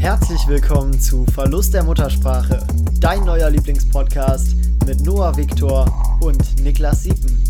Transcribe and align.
Herzlich 0.00 0.48
willkommen 0.48 0.98
zu 0.98 1.26
Verlust 1.26 1.74
der 1.74 1.84
Muttersprache, 1.84 2.66
dein 3.00 3.22
neuer 3.22 3.50
Lieblingspodcast 3.50 4.56
mit 4.86 5.02
Noah 5.02 5.36
Viktor 5.36 6.18
und 6.22 6.64
Niklas 6.64 7.02
Siepen. 7.02 7.44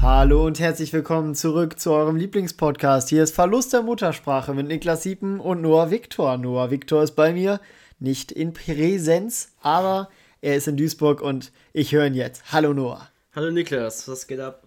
Hallo 0.00 0.46
und 0.46 0.60
herzlich 0.60 0.92
willkommen 0.92 1.34
zurück 1.34 1.80
zu 1.80 1.90
eurem 1.90 2.14
Lieblingspodcast. 2.14 3.08
Hier 3.08 3.24
ist 3.24 3.34
Verlust 3.34 3.72
der 3.72 3.82
Muttersprache 3.82 4.54
mit 4.54 4.68
Niklas 4.68 5.02
Siepen 5.02 5.40
und 5.40 5.60
Noah 5.60 5.90
Viktor. 5.90 6.38
Noah 6.38 6.70
Viktor 6.70 7.02
ist 7.02 7.16
bei 7.16 7.32
mir, 7.32 7.60
nicht 7.98 8.30
in 8.30 8.52
Präsenz, 8.52 9.50
aber 9.62 10.08
er 10.40 10.54
ist 10.54 10.68
in 10.68 10.76
Duisburg 10.76 11.20
und 11.20 11.50
ich 11.72 11.90
höre 11.90 12.06
ihn 12.06 12.14
jetzt. 12.14 12.52
Hallo 12.52 12.72
Noah. 12.72 13.08
Hallo 13.34 13.50
Niklas, 13.50 14.06
was 14.06 14.28
geht 14.28 14.38
ab? 14.38 14.62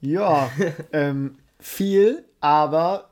Ja, 0.00 0.50
ähm, 0.94 1.36
viel, 1.60 2.24
aber 2.40 3.10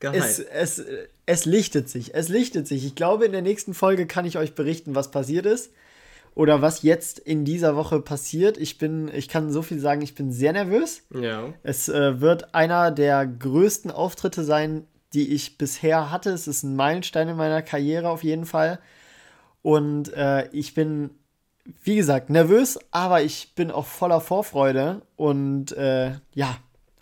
es, 0.00 0.38
es, 0.38 0.84
es 1.24 1.44
lichtet 1.44 1.88
sich. 1.88 2.14
Es 2.14 2.28
lichtet 2.28 2.66
sich. 2.66 2.84
Ich 2.84 2.94
glaube, 2.94 3.24
in 3.24 3.32
der 3.32 3.42
nächsten 3.42 3.74
Folge 3.74 4.06
kann 4.06 4.24
ich 4.24 4.38
euch 4.38 4.54
berichten, 4.54 4.94
was 4.94 5.10
passiert 5.10 5.46
ist. 5.46 5.72
Oder 6.34 6.60
was 6.60 6.82
jetzt 6.82 7.18
in 7.18 7.46
dieser 7.46 7.76
Woche 7.76 8.00
passiert. 8.00 8.58
Ich 8.58 8.76
bin, 8.76 9.10
ich 9.14 9.28
kann 9.28 9.50
so 9.50 9.62
viel 9.62 9.80
sagen, 9.80 10.02
ich 10.02 10.14
bin 10.14 10.32
sehr 10.32 10.52
nervös. 10.52 11.02
Ja. 11.14 11.54
Es 11.62 11.88
äh, 11.88 12.20
wird 12.20 12.54
einer 12.54 12.90
der 12.90 13.26
größten 13.26 13.90
Auftritte 13.90 14.44
sein, 14.44 14.86
die 15.14 15.32
ich 15.32 15.56
bisher 15.56 16.10
hatte. 16.10 16.30
Es 16.30 16.46
ist 16.46 16.62
ein 16.62 16.76
Meilenstein 16.76 17.30
in 17.30 17.36
meiner 17.36 17.62
Karriere 17.62 18.10
auf 18.10 18.22
jeden 18.22 18.44
Fall. 18.44 18.78
Und 19.62 20.12
äh, 20.12 20.48
ich 20.50 20.74
bin, 20.74 21.10
wie 21.82 21.96
gesagt, 21.96 22.28
nervös, 22.28 22.78
aber 22.90 23.22
ich 23.22 23.54
bin 23.54 23.70
auch 23.70 23.86
voller 23.86 24.20
Vorfreude. 24.20 25.00
Und 25.16 25.72
äh, 25.72 26.12
ja, 26.34 26.58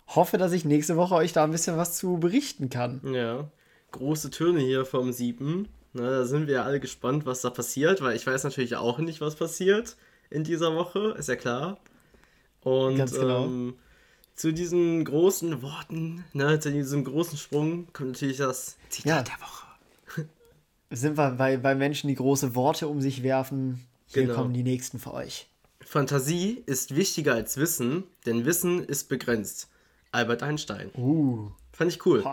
hoffe, 0.07 0.37
dass 0.37 0.51
ich 0.51 0.65
nächste 0.65 0.97
Woche 0.97 1.15
euch 1.15 1.33
da 1.33 1.43
ein 1.43 1.51
bisschen 1.51 1.77
was 1.77 1.97
zu 1.97 2.17
berichten 2.17 2.69
kann. 2.69 3.01
Ja, 3.13 3.47
große 3.91 4.29
Töne 4.29 4.59
hier 4.59 4.85
vom 4.85 5.11
Sieben. 5.11 5.67
Na, 5.93 6.09
da 6.09 6.25
sind 6.25 6.47
wir 6.47 6.55
ja 6.55 6.63
alle 6.63 6.79
gespannt, 6.79 7.25
was 7.25 7.41
da 7.41 7.49
passiert, 7.49 8.01
weil 8.01 8.15
ich 8.15 8.27
weiß 8.27 8.43
natürlich 8.43 8.75
auch 8.75 8.99
nicht, 8.99 9.21
was 9.21 9.35
passiert 9.35 9.95
in 10.29 10.43
dieser 10.43 10.75
Woche, 10.75 11.15
ist 11.17 11.29
ja 11.29 11.35
klar. 11.35 11.77
Und 12.61 12.97
Ganz 12.97 13.13
genau. 13.13 13.45
ähm, 13.45 13.75
zu 14.35 14.51
diesen 14.51 15.05
großen 15.05 15.61
Worten, 15.61 16.25
ne, 16.33 16.59
zu 16.59 16.71
diesem 16.71 17.05
großen 17.05 17.37
Sprung 17.37 17.87
kommt 17.93 18.11
natürlich 18.11 18.37
das 18.37 18.75
Zitat 18.89 19.29
ja. 19.29 19.35
der 19.35 19.45
Woche. 19.45 20.27
Sind 20.89 21.17
wir 21.17 21.31
bei, 21.31 21.57
bei 21.57 21.75
Menschen, 21.75 22.09
die 22.09 22.15
große 22.15 22.55
Worte 22.55 22.87
um 22.87 22.99
sich 22.99 23.23
werfen? 23.23 23.85
Hier 24.07 24.23
genau. 24.23 24.35
kommen 24.35 24.53
die 24.53 24.63
nächsten 24.63 24.99
für 24.99 25.13
euch. 25.13 25.47
Fantasie 25.81 26.63
ist 26.65 26.95
wichtiger 26.95 27.35
als 27.35 27.57
Wissen, 27.57 28.03
denn 28.25 28.45
Wissen 28.45 28.83
ist 28.83 29.07
begrenzt. 29.07 29.69
Albert 30.15 30.43
Einstein. 30.43 30.91
Uh. 30.97 31.51
Fand 31.71 31.91
ich 31.91 32.05
cool. 32.05 32.23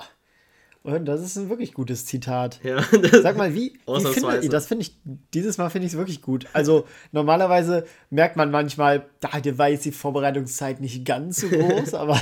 Und 0.84 1.04
das 1.04 1.20
ist 1.20 1.36
ein 1.36 1.48
wirklich 1.48 1.74
gutes 1.74 2.06
Zitat. 2.06 2.58
Ja, 2.64 2.82
Sag 3.22 3.36
mal, 3.36 3.54
wie, 3.54 3.78
wie 3.86 4.00
findet 4.12 4.42
ihr 4.42 4.50
das? 4.50 4.66
Finde 4.66 4.82
ich, 4.82 4.96
dieses 5.32 5.56
Mal 5.56 5.70
finde 5.70 5.86
ich 5.86 5.92
es 5.92 5.98
wirklich 5.98 6.22
gut. 6.22 6.46
Also, 6.54 6.88
normalerweise 7.12 7.86
merkt 8.10 8.36
man 8.36 8.50
manchmal, 8.50 9.06
da 9.20 9.30
war 9.58 9.68
jetzt 9.68 9.84
die 9.84 9.92
Vorbereitungszeit 9.92 10.80
nicht 10.80 11.04
ganz 11.04 11.40
so 11.40 11.48
groß, 11.48 11.94
aber, 11.94 12.20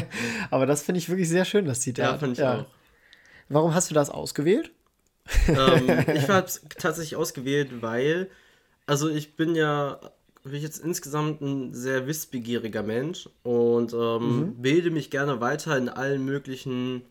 aber 0.50 0.64
das 0.64 0.82
finde 0.82 1.00
ich 1.00 1.08
wirklich 1.10 1.28
sehr 1.28 1.44
schön, 1.44 1.66
das 1.66 1.80
Zitat. 1.80 2.12
Ja, 2.12 2.18
finde 2.18 2.32
ich 2.32 2.38
ja. 2.38 2.60
auch. 2.60 2.66
Warum 3.50 3.74
hast 3.74 3.90
du 3.90 3.94
das 3.94 4.08
ausgewählt? 4.08 4.70
Ähm, 5.46 6.04
ich 6.14 6.28
habe 6.28 6.46
es 6.46 6.62
tatsächlich 6.78 7.16
ausgewählt, 7.16 7.82
weil, 7.82 8.30
also 8.86 9.10
ich 9.10 9.36
bin 9.36 9.54
ja 9.54 10.00
bin 10.48 10.56
ich 10.56 10.62
jetzt 10.62 10.78
insgesamt 10.78 11.40
ein 11.40 11.74
sehr 11.74 12.06
wissbegieriger 12.06 12.82
Mensch 12.82 13.28
und 13.42 13.92
ähm, 13.92 14.40
mhm. 14.40 14.62
bilde 14.62 14.90
mich 14.90 15.10
gerne 15.10 15.40
weiter 15.40 15.76
in 15.76 15.88
allen 15.88 16.24
möglichen 16.24 17.02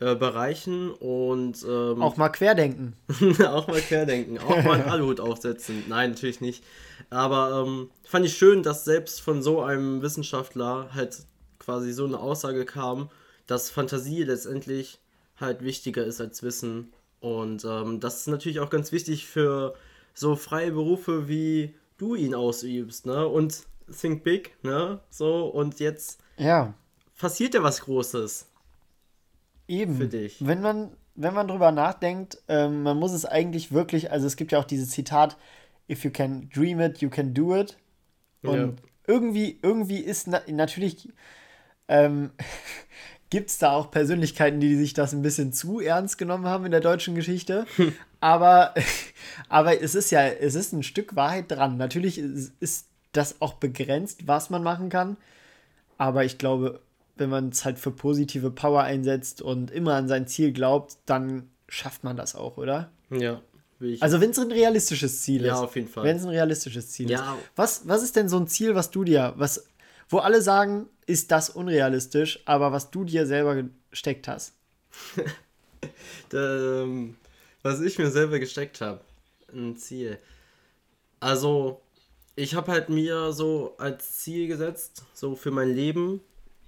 äh, 0.00 0.14
Bereichen 0.14 0.90
und 0.92 1.62
ähm, 1.68 2.00
auch 2.00 2.16
mal 2.16 2.30
querdenken. 2.30 2.94
auch 3.46 3.66
mal 3.66 3.80
querdenken, 3.80 4.38
auch 4.38 4.64
mal 4.64 4.80
einen 4.80 4.88
Aluhut 4.90 5.20
aufsetzen. 5.20 5.84
Nein, 5.88 6.10
natürlich 6.10 6.40
nicht. 6.40 6.64
Aber 7.10 7.64
ähm, 7.66 7.90
fand 8.04 8.24
ich 8.24 8.36
schön, 8.36 8.62
dass 8.62 8.84
selbst 8.84 9.20
von 9.20 9.42
so 9.42 9.60
einem 9.60 10.00
Wissenschaftler 10.00 10.90
halt 10.94 11.18
quasi 11.58 11.92
so 11.92 12.06
eine 12.06 12.18
Aussage 12.18 12.64
kam, 12.64 13.10
dass 13.46 13.68
Fantasie 13.68 14.22
letztendlich 14.22 15.00
halt 15.36 15.62
wichtiger 15.62 16.04
ist 16.04 16.20
als 16.20 16.42
Wissen. 16.42 16.92
Und 17.20 17.64
ähm, 17.64 18.00
das 18.00 18.20
ist 18.20 18.28
natürlich 18.28 18.60
auch 18.60 18.70
ganz 18.70 18.92
wichtig 18.92 19.26
für 19.26 19.74
so 20.14 20.36
freie 20.36 20.72
Berufe 20.72 21.28
wie 21.28 21.74
du 22.00 22.14
ihn 22.14 22.34
ausübst, 22.34 23.06
ne? 23.06 23.26
Und 23.26 23.66
think 24.00 24.22
big, 24.24 24.56
ne? 24.62 25.00
So, 25.10 25.46
und 25.46 25.80
jetzt 25.80 26.20
ja. 26.36 26.74
passiert 27.18 27.54
ja 27.54 27.62
was 27.62 27.82
Großes. 27.82 28.46
Eben. 29.68 29.96
Für 29.96 30.08
dich. 30.08 30.44
Wenn 30.44 30.60
man, 30.60 30.96
wenn 31.14 31.34
man 31.34 31.46
drüber 31.46 31.70
nachdenkt, 31.70 32.42
ähm, 32.48 32.82
man 32.82 32.98
muss 32.98 33.12
es 33.12 33.24
eigentlich 33.24 33.72
wirklich, 33.72 34.10
also 34.10 34.26
es 34.26 34.36
gibt 34.36 34.52
ja 34.52 34.58
auch 34.58 34.64
dieses 34.64 34.90
Zitat, 34.90 35.36
if 35.88 36.04
you 36.04 36.10
can 36.10 36.48
dream 36.50 36.80
it, 36.80 36.98
you 36.98 37.10
can 37.10 37.34
do 37.34 37.54
it. 37.56 37.76
Und 38.42 38.58
ja. 38.58 38.72
irgendwie, 39.06 39.58
irgendwie 39.62 39.98
ist 39.98 40.26
na 40.26 40.40
natürlich, 40.48 41.08
ähm, 41.88 42.30
gibt 43.30 43.50
es 43.50 43.58
da 43.58 43.72
auch 43.72 43.90
Persönlichkeiten, 43.90 44.60
die 44.60 44.76
sich 44.76 44.92
das 44.92 45.12
ein 45.12 45.22
bisschen 45.22 45.52
zu 45.52 45.80
ernst 45.80 46.18
genommen 46.18 46.46
haben 46.46 46.64
in 46.64 46.72
der 46.72 46.80
deutschen 46.80 47.14
Geschichte. 47.14 47.64
aber, 48.20 48.74
aber 49.48 49.80
es 49.80 49.94
ist 49.94 50.10
ja, 50.10 50.26
es 50.26 50.54
ist 50.54 50.72
ein 50.72 50.82
Stück 50.82 51.16
Wahrheit 51.16 51.50
dran. 51.50 51.76
Natürlich 51.76 52.18
ist 52.18 52.86
das 53.12 53.40
auch 53.40 53.54
begrenzt, 53.54 54.26
was 54.26 54.50
man 54.50 54.62
machen 54.62 54.88
kann. 54.88 55.16
Aber 55.96 56.24
ich 56.24 56.38
glaube, 56.38 56.80
wenn 57.16 57.30
man 57.30 57.50
es 57.50 57.64
halt 57.64 57.78
für 57.78 57.90
positive 57.90 58.50
Power 58.50 58.82
einsetzt 58.82 59.42
und 59.42 59.70
immer 59.70 59.94
an 59.94 60.08
sein 60.08 60.26
Ziel 60.26 60.52
glaubt, 60.52 60.96
dann 61.06 61.50
schafft 61.68 62.02
man 62.02 62.16
das 62.16 62.34
auch, 62.34 62.56
oder? 62.56 62.90
Ja. 63.10 63.40
Also 64.00 64.20
wenn 64.20 64.30
es 64.30 64.38
ein 64.38 64.52
realistisches 64.52 65.22
Ziel 65.22 65.42
ja, 65.42 65.54
ist. 65.54 65.58
Ja, 65.58 65.64
auf 65.64 65.76
jeden 65.76 65.88
Fall. 65.88 66.04
Wenn 66.04 66.16
es 66.16 66.24
ein 66.24 66.30
realistisches 66.30 66.90
Ziel 66.90 67.10
ja. 67.10 67.34
ist. 67.34 67.50
Was, 67.56 67.88
was 67.88 68.02
ist 68.02 68.16
denn 68.16 68.28
so 68.28 68.38
ein 68.38 68.46
Ziel, 68.46 68.74
was 68.74 68.90
du 68.90 69.04
dir, 69.04 69.32
was, 69.36 69.66
wo 70.10 70.18
alle 70.18 70.42
sagen, 70.42 70.88
ist 71.06 71.30
das 71.30 71.50
unrealistisch, 71.50 72.40
aber 72.44 72.72
was 72.72 72.90
du 72.90 73.04
dir 73.04 73.26
selber 73.26 73.62
gesteckt 73.90 74.28
hast? 74.28 74.54
da, 76.28 76.82
ähm, 76.82 77.16
was 77.62 77.80
ich 77.80 77.98
mir 77.98 78.10
selber 78.10 78.38
gesteckt 78.38 78.80
habe, 78.80 79.00
ein 79.52 79.76
Ziel. 79.76 80.18
Also, 81.20 81.80
ich 82.34 82.54
habe 82.54 82.72
halt 82.72 82.88
mir 82.88 83.32
so 83.32 83.74
als 83.78 84.18
Ziel 84.18 84.48
gesetzt, 84.48 85.04
so 85.14 85.36
für 85.36 85.52
mein 85.52 85.74
Leben, 85.74 86.20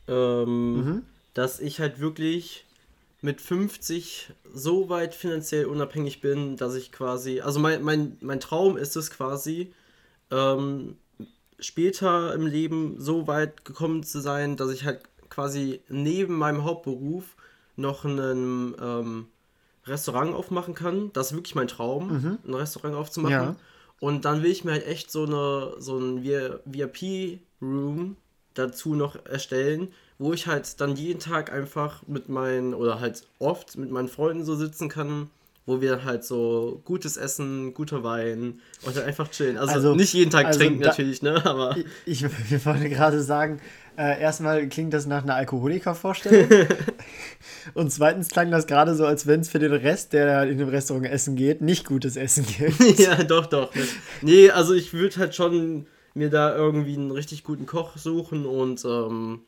ähm, 0.07 0.75
mhm. 0.75 1.03
dass 1.35 1.61
ich 1.61 1.81
halt 1.81 2.01
wirklich 2.01 2.65
mit 3.23 3.41
50 3.41 4.31
so 4.53 4.89
weit 4.89 5.15
finanziell 5.15 5.67
unabhängig 5.67 6.21
bin, 6.21 6.57
dass 6.57 6.75
ich 6.75 6.93
quasi, 6.93 7.41
also 7.41 7.61
mein, 7.61 7.83
mein, 7.83 8.19
mein 8.21 8.41
Traum 8.41 8.77
ist 8.77 8.97
es 8.97 9.11
quasi, 9.11 9.73
ähm, 10.31 10.97
später 11.63 12.35
im 12.35 12.47
Leben 12.47 12.97
so 12.99 13.27
weit 13.27 13.65
gekommen 13.65 14.03
zu 14.03 14.21
sein, 14.21 14.57
dass 14.57 14.71
ich 14.71 14.85
halt 14.85 15.01
quasi 15.31 15.81
neben 15.89 16.37
meinem 16.37 16.65
Hauptberuf 16.65 17.37
noch 17.77 18.05
ein 18.05 18.75
ähm, 18.81 19.27
Restaurant 19.87 20.35
aufmachen 20.35 20.75
kann. 20.75 21.11
Das 21.15 21.29
ist 21.29 21.37
wirklich 21.37 21.55
mein 21.55 21.69
Traum, 21.69 22.13
mhm. 22.13 22.39
ein 22.47 22.55
Restaurant 22.55 22.95
aufzumachen. 22.95 23.33
Ja. 23.33 23.57
Und 24.01 24.25
dann 24.25 24.43
will 24.43 24.51
ich 24.51 24.65
mir 24.65 24.73
halt 24.73 24.87
echt 24.87 25.11
so 25.11 25.25
eine 25.25 25.75
so 25.79 25.99
ein 25.99 26.25
VIP-Room 26.25 28.17
dazu 28.55 28.95
noch 28.95 29.25
erstellen, 29.25 29.93
wo 30.19 30.33
ich 30.33 30.47
halt 30.47 30.81
dann 30.81 30.97
jeden 30.97 31.21
Tag 31.21 31.53
einfach 31.53 32.03
mit 32.07 32.29
meinen 32.29 32.75
oder 32.75 33.01
halt 33.01 33.25
oft 33.39 33.77
mit 33.79 33.91
meinen 33.91 34.09
Freunden 34.09 34.45
so 34.45 34.57
sitzen 34.57 34.89
kann 34.89 35.31
wo 35.65 35.81
wir 35.81 36.05
halt 36.05 36.25
so 36.25 36.83
gutes 36.85 37.17
Essen, 37.17 37.73
guter 37.73 38.03
Wein 38.03 38.61
und 38.85 38.97
dann 38.97 39.05
einfach 39.05 39.31
chillen. 39.31 39.57
Also, 39.57 39.75
also 39.75 39.95
nicht 39.95 40.13
jeden 40.13 40.31
Tag 40.31 40.47
also 40.47 40.59
trinken 40.59 40.81
da, 40.81 40.89
natürlich, 40.89 41.23
ne? 41.23 41.45
Aber. 41.45 41.77
Ich, 42.05 42.25
ich 42.25 42.67
wollte 42.67 42.89
gerade 42.89 43.23
sagen, 43.23 43.61
äh, 43.97 44.21
erstmal 44.21 44.69
klingt 44.69 44.93
das 44.93 45.07
nach 45.07 45.23
einer 45.23 45.35
Alkoholikervorstellung. 45.35 46.67
und 47.75 47.93
zweitens 47.93 48.31
klang 48.31 48.51
das 48.51 48.67
gerade 48.67 48.95
so, 48.95 49.07
als 49.07 49.27
wenn 49.27 49.41
es 49.41 49.51
für 49.51 49.59
den 49.59 49.73
Rest, 49.73 50.15
der 50.15 50.45
in 50.45 50.59
dem 50.59 50.69
Restaurant 50.69 51.07
essen 51.07 51.37
geht, 51.37 51.61
nicht 51.61 51.87
gutes 51.87 52.17
Essen 52.17 52.45
gibt. 52.47 52.99
ja, 52.99 53.23
doch, 53.23 53.47
doch. 53.47 53.71
Nee, 54.23 54.51
also 54.51 54.75
ich 54.75 54.93
würde 54.93 55.17
halt 55.17 55.35
schon 55.35 55.87
mir 56.15 56.31
da 56.31 56.55
irgendwie 56.55 56.95
einen 56.95 57.11
richtig 57.11 57.45
guten 57.45 57.67
Koch 57.67 57.97
suchen 57.97 58.47
und 58.47 58.85
ähm, 58.85 59.41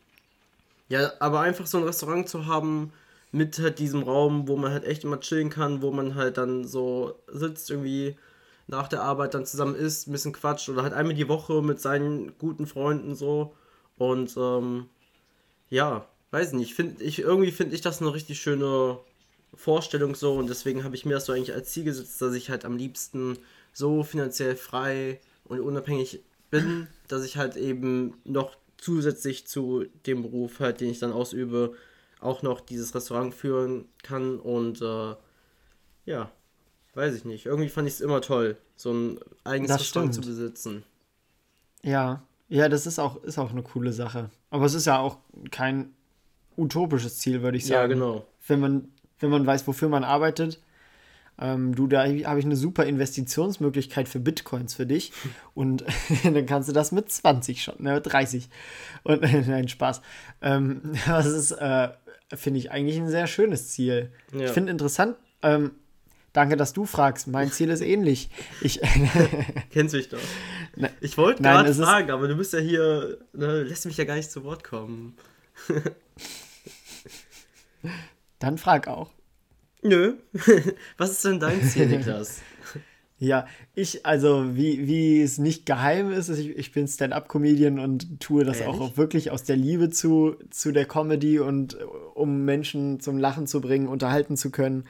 ja, 0.88 1.12
aber 1.20 1.40
einfach 1.40 1.66
so 1.66 1.78
ein 1.78 1.84
Restaurant 1.84 2.28
zu 2.28 2.46
haben, 2.46 2.92
mit 3.34 3.58
halt 3.58 3.80
diesem 3.80 4.04
Raum, 4.04 4.46
wo 4.46 4.56
man 4.56 4.70
halt 4.70 4.84
echt 4.84 5.02
immer 5.02 5.18
chillen 5.18 5.50
kann, 5.50 5.82
wo 5.82 5.90
man 5.90 6.14
halt 6.14 6.38
dann 6.38 6.64
so 6.64 7.18
sitzt, 7.26 7.68
irgendwie 7.68 8.16
nach 8.68 8.86
der 8.86 9.02
Arbeit 9.02 9.34
dann 9.34 9.44
zusammen 9.44 9.74
isst, 9.74 10.06
ein 10.06 10.12
bisschen 10.12 10.32
quatscht 10.32 10.68
oder 10.68 10.84
halt 10.84 10.92
einmal 10.92 11.16
die 11.16 11.28
Woche 11.28 11.60
mit 11.60 11.80
seinen 11.80 12.38
guten 12.38 12.66
Freunden 12.66 13.16
so. 13.16 13.52
Und 13.98 14.36
ähm, 14.36 14.86
ja, 15.68 16.08
weiß 16.30 16.52
nicht, 16.52 16.74
find, 16.74 17.02
ich, 17.02 17.18
irgendwie 17.18 17.50
finde 17.50 17.74
ich 17.74 17.80
das 17.80 18.00
eine 18.00 18.14
richtig 18.14 18.40
schöne 18.40 18.98
Vorstellung 19.52 20.14
so 20.14 20.34
und 20.34 20.48
deswegen 20.48 20.84
habe 20.84 20.94
ich 20.94 21.04
mir 21.04 21.14
das 21.14 21.26
so 21.26 21.32
eigentlich 21.32 21.54
als 21.54 21.72
Ziel 21.72 21.84
gesetzt, 21.84 22.22
dass 22.22 22.34
ich 22.34 22.50
halt 22.50 22.64
am 22.64 22.76
liebsten 22.76 23.36
so 23.72 24.04
finanziell 24.04 24.54
frei 24.54 25.20
und 25.44 25.58
unabhängig 25.58 26.20
bin, 26.50 26.86
dass 27.08 27.24
ich 27.24 27.36
halt 27.36 27.56
eben 27.56 28.14
noch 28.24 28.56
zusätzlich 28.76 29.48
zu 29.48 29.86
dem 30.06 30.22
Beruf 30.22 30.60
halt, 30.60 30.80
den 30.80 30.90
ich 30.90 31.00
dann 31.00 31.12
ausübe, 31.12 31.74
auch 32.24 32.42
noch 32.42 32.60
dieses 32.60 32.94
Restaurant 32.94 33.34
führen 33.34 33.86
kann 34.02 34.38
und 34.38 34.80
äh, 34.80 35.14
ja, 36.06 36.30
weiß 36.94 37.14
ich 37.14 37.24
nicht. 37.24 37.46
Irgendwie 37.46 37.68
fand 37.68 37.88
ich 37.88 37.94
es 37.94 38.00
immer 38.00 38.20
toll, 38.20 38.56
so 38.76 38.92
ein 38.92 39.20
eigenes 39.44 39.68
das 39.68 39.80
Restaurant 39.82 40.14
stimmt. 40.14 40.24
zu 40.24 40.30
besitzen. 40.30 40.84
Ja, 41.82 42.22
ja, 42.48 42.68
das 42.68 42.86
ist 42.86 42.98
auch, 42.98 43.22
ist 43.24 43.38
auch 43.38 43.50
eine 43.50 43.62
coole 43.62 43.92
Sache. 43.92 44.30
Aber 44.50 44.64
es 44.64 44.74
ist 44.74 44.86
ja 44.86 44.98
auch 44.98 45.18
kein 45.50 45.94
utopisches 46.56 47.18
Ziel, 47.18 47.42
würde 47.42 47.58
ich 47.58 47.66
sagen. 47.66 47.90
Ja, 47.90 47.94
genau. 47.94 48.26
Wenn 48.46 48.60
man, 48.60 48.88
wenn 49.18 49.30
man 49.30 49.46
weiß, 49.46 49.66
wofür 49.66 49.88
man 49.88 50.04
arbeitet. 50.04 50.60
Ähm, 51.38 51.74
du, 51.74 51.86
da 51.86 52.04
habe 52.04 52.38
ich 52.38 52.44
eine 52.44 52.56
super 52.56 52.84
Investitionsmöglichkeit 52.84 54.08
für 54.08 54.20
Bitcoins 54.20 54.74
für 54.74 54.86
dich. 54.86 55.12
Und 55.54 55.84
dann 56.24 56.46
kannst 56.46 56.68
du 56.68 56.72
das 56.72 56.92
mit 56.92 57.10
20 57.10 57.62
schon, 57.62 57.76
ne, 57.78 58.00
30. 58.00 58.48
Und 59.02 59.22
nein, 59.48 59.68
Spaß. 59.68 60.00
Ähm, 60.42 60.94
das 61.06 61.26
ist, 61.26 61.52
äh, 61.52 61.88
finde 62.34 62.58
ich, 62.58 62.70
eigentlich 62.70 62.98
ein 62.98 63.08
sehr 63.08 63.26
schönes 63.26 63.70
Ziel. 63.70 64.12
Ja. 64.32 64.46
Ich 64.46 64.50
finde 64.50 64.70
interessant, 64.72 65.16
ähm, 65.42 65.72
Danke, 66.32 66.56
dass 66.56 66.72
du 66.72 66.84
fragst. 66.84 67.28
Mein 67.28 67.52
Ziel 67.52 67.70
ist 67.70 67.80
ähnlich. 67.80 68.28
Ich 68.60 68.80
Kennst 69.70 69.94
mich 69.94 70.08
doch. 70.08 70.18
Ne, 70.74 70.90
ich 71.00 71.16
wollte 71.16 71.44
gerade 71.44 71.72
fragen, 71.72 72.10
aber 72.10 72.26
du 72.26 72.34
bist 72.34 72.52
ja 72.52 72.58
hier, 72.58 73.18
ne, 73.32 73.62
lässt 73.62 73.86
mich 73.86 73.96
ja 73.96 74.04
gar 74.04 74.16
nicht 74.16 74.32
zu 74.32 74.42
Wort 74.42 74.64
kommen. 74.64 75.16
Dann 78.40 78.58
frag 78.58 78.88
auch. 78.88 79.12
Nö. 79.84 80.14
Was 80.96 81.10
ist 81.10 81.24
denn 81.24 81.38
dein 81.38 81.62
Ziel, 81.62 81.86
Niklas? 81.86 82.40
Ja, 83.20 83.46
ich, 83.76 84.04
also 84.04 84.56
wie, 84.56 84.88
wie 84.88 85.22
es 85.22 85.38
nicht 85.38 85.66
geheim 85.66 86.10
ist, 86.10 86.28
ich, 86.28 86.50
ich 86.58 86.72
bin 86.72 86.88
Stand-up-Comedian 86.88 87.78
und 87.78 88.20
tue 88.20 88.44
das 88.44 88.60
Ehrlich? 88.60 88.80
auch 88.80 88.96
wirklich 88.96 89.30
aus 89.30 89.44
der 89.44 89.56
Liebe 89.56 89.88
zu, 89.88 90.34
zu 90.50 90.72
der 90.72 90.84
Comedy 90.84 91.38
und 91.38 91.78
um 92.14 92.44
Menschen 92.44 92.98
zum 92.98 93.16
Lachen 93.16 93.46
zu 93.46 93.60
bringen, 93.60 93.86
unterhalten 93.86 94.36
zu 94.36 94.50
können. 94.50 94.84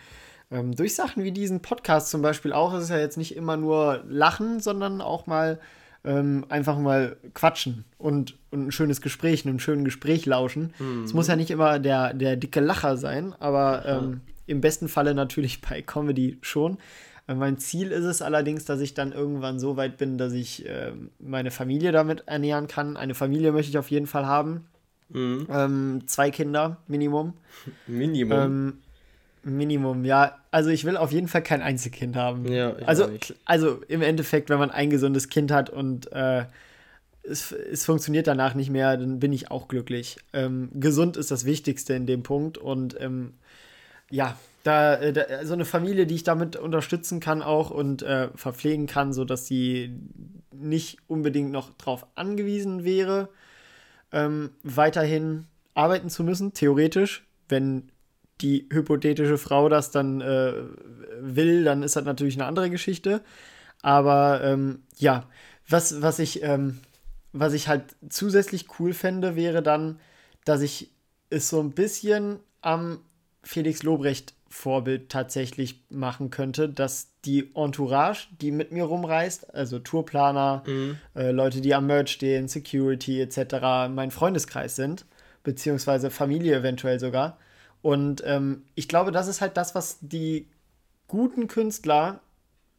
Ähm, 0.51 0.75
durch 0.75 0.95
Sachen 0.95 1.23
wie 1.23 1.33
diesen 1.33 1.61
Podcast 1.61 2.11
zum 2.11 2.23
Beispiel 2.23 2.55
auch, 2.55 2.73
es 2.73 2.85
ist 2.85 2.91
ja 2.91 2.99
jetzt 2.99 3.19
nicht 3.19 3.37
immer 3.37 3.59
nur 3.59 4.03
Lachen, 4.09 4.59
sondern 4.59 5.03
auch 5.03 5.27
mal 5.27 5.61
ähm, 6.03 6.47
einfach 6.49 6.79
mal 6.79 7.17
quatschen 7.35 7.85
und, 7.99 8.37
und 8.51 8.69
ein 8.69 8.73
schönes 8.73 9.03
Gespräch, 9.03 9.47
einem 9.47 9.59
schönen 9.59 9.85
Gespräch 9.85 10.25
lauschen. 10.27 10.73
Es 11.05 11.13
mhm. 11.13 11.17
muss 11.17 11.29
ja 11.29 11.37
nicht 11.37 11.51
immer 11.51 11.79
der, 11.79 12.15
der 12.15 12.37
dicke 12.37 12.61
Lacher 12.61 12.97
sein, 12.97 13.35
aber 13.39 13.85
ähm, 13.87 14.21
im 14.47 14.61
besten 14.61 14.89
Falle 14.89 15.15
natürlich 15.15 15.61
bei 15.69 15.83
Comedy 15.83 16.39
schon. 16.41 16.79
Äh, 17.27 17.35
mein 17.35 17.59
Ziel 17.59 17.91
ist 17.91 18.05
es 18.05 18.23
allerdings, 18.23 18.65
dass 18.65 18.81
ich 18.81 18.95
dann 18.95 19.13
irgendwann 19.13 19.59
so 19.59 19.77
weit 19.77 19.97
bin, 19.97 20.19
dass 20.19 20.33
ich 20.33 20.67
äh, 20.67 20.93
meine 21.19 21.51
Familie 21.51 21.93
damit 21.93 22.25
ernähren 22.27 22.69
kann. 22.69 22.97
Eine 22.97 23.15
Familie 23.15 23.53
möchte 23.53 23.71
ich 23.71 23.79
auf 23.79 23.91
jeden 23.91 24.07
Fall 24.07 24.27
haben. 24.27 24.67
Mhm. 25.11 25.47
Ähm, 25.51 26.03
zwei 26.07 26.31
Kinder, 26.31 26.79
Minimum. 26.87 27.35
Minimum. 27.87 28.39
Ähm, 28.39 28.79
Minimum, 29.45 30.05
ja. 30.05 30.39
Also 30.51 30.71
ich 30.71 30.85
will 30.85 30.97
auf 30.97 31.13
jeden 31.13 31.29
Fall 31.29 31.43
kein 31.43 31.61
Einzelkind 31.61 32.17
haben. 32.17 32.51
Ja, 32.51 32.75
also, 32.87 33.11
also 33.45 33.83
im 33.89 34.01
Endeffekt, 34.01 34.49
wenn 34.49 34.59
man 34.59 34.71
ein 34.71 34.89
gesundes 34.89 35.29
Kind 35.29 35.51
hat 35.51 35.69
und 35.69 36.11
äh, 36.13 36.47
es, 37.23 37.53
es 37.53 37.85
funktioniert 37.85 38.27
danach 38.27 38.55
nicht 38.55 38.71
mehr, 38.71 38.97
dann 38.97 39.19
bin 39.19 39.33
ich 39.33 39.51
auch 39.51 39.69
glücklich. 39.69 40.17
Ähm, 40.33 40.71
gesund 40.75 41.17
ist 41.17 41.31
das 41.31 41.45
Wichtigste 41.45 41.95
in 41.95 42.07
dem 42.07 42.23
Punkt 42.23 42.59
und 42.59 42.97
ähm, 43.01 43.35
ja, 44.11 44.37
da, 44.63 44.95
äh, 44.95 45.13
da, 45.13 45.45
so 45.45 45.53
eine 45.53 45.65
Familie, 45.65 46.07
die 46.07 46.17
ich 46.17 46.25
damit 46.25 46.57
unterstützen 46.57 47.21
kann 47.21 47.43
auch 47.43 47.71
und 47.71 48.03
äh, 48.03 48.29
verpflegen 48.35 48.87
kann, 48.87 49.13
sodass 49.13 49.47
sie 49.47 49.95
nicht 50.53 50.99
unbedingt 51.07 51.53
noch 51.53 51.71
darauf 51.75 52.07
angewiesen 52.15 52.85
wäre, 52.85 53.29
ähm, 54.13 54.51
weiterhin 54.63 55.47
arbeiten 55.75 56.09
zu 56.09 56.25
müssen, 56.25 56.55
theoretisch, 56.55 57.27
wenn 57.49 57.91
die 58.41 58.69
hypothetische 58.73 59.39
Frau 59.39 59.69
das 59.69 59.91
dann 59.91 60.21
äh, 60.21 60.55
will, 61.21 61.65
dann 61.65 61.83
ist 61.83 61.97
das 61.97 62.05
natürlich 62.05 62.35
eine 62.35 62.47
andere 62.47 62.71
Geschichte. 62.71 63.23
Aber 63.83 64.43
ähm, 64.43 64.83
ja, 64.97 65.29
was, 65.69 66.01
was, 66.03 66.19
ich, 66.19 66.43
ähm, 66.43 66.79
was 67.33 67.53
ich 67.53 67.69
halt 67.69 67.97
zusätzlich 68.09 68.67
cool 68.79 68.93
fände, 68.93 69.37
wäre 69.37 69.63
dann, 69.63 70.01
dass 70.45 70.63
ich 70.63 70.91
es 71.31 71.49
so 71.49 71.61
ein 71.61 71.73
bisschen 71.73 72.41
am 72.61 73.01
Felix 73.45 73.83
Lobrecht 73.83 74.35
Vorbild 74.49 75.09
tatsächlich 75.09 75.83
machen 75.91 76.31
könnte, 76.31 76.69
dass 76.69 77.09
die 77.25 77.51
Entourage, 77.55 78.29
die 78.41 78.53
mit 78.53 78.71
mir 78.71 78.85
rumreist, 78.85 79.53
also 79.53 79.81
Tourplaner, 79.81 80.63
mhm. 80.67 80.97
äh, 81.17 81.33
Leute, 81.33 81.61
die 81.61 81.75
am 81.75 81.87
Merch 81.87 82.11
stehen, 82.11 82.47
Security 82.47 83.21
etc., 83.21 83.89
mein 83.91 84.13
Freundeskreis 84.13 84.77
sind, 84.77 85.07
beziehungsweise 85.43 86.11
Familie 86.11 86.57
eventuell 86.57 87.01
sogar. 87.01 87.39
Und 87.83 88.23
ähm, 88.25 88.63
ich 88.77 88.89
glaube, 88.89 89.11
das 89.11 89.27
ist 89.27 89.41
halt 89.41 89.57
das, 89.57 89.75
was 89.75 89.99
die 90.01 90.47
guten 91.09 91.49
Künstler 91.49 92.21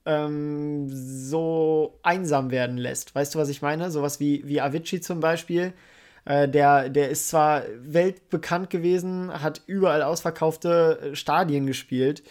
ähm, 0.06 0.88
so 0.89 2.00
einsam 2.03 2.51
werden 2.51 2.77
lässt. 2.77 3.13
Weißt 3.13 3.35
du, 3.35 3.39
was 3.39 3.50
ich 3.50 3.61
meine? 3.61 3.91
Sowas 3.91 4.19
wie, 4.19 4.47
wie 4.47 4.61
Avicii 4.61 5.01
zum 5.01 5.19
Beispiel. 5.19 5.73
Äh, 6.25 6.50
der, 6.50 6.89
der 6.89 7.10
ist 7.10 7.30
zwar 7.30 7.63
weltbekannt 7.77 8.69
gewesen, 8.69 9.31
hat 9.42 9.62
überall 9.68 10.01
ausverkaufte 10.01 11.00
äh, 11.01 11.16
Stadien 11.16 11.68
gespielt, 11.68 12.24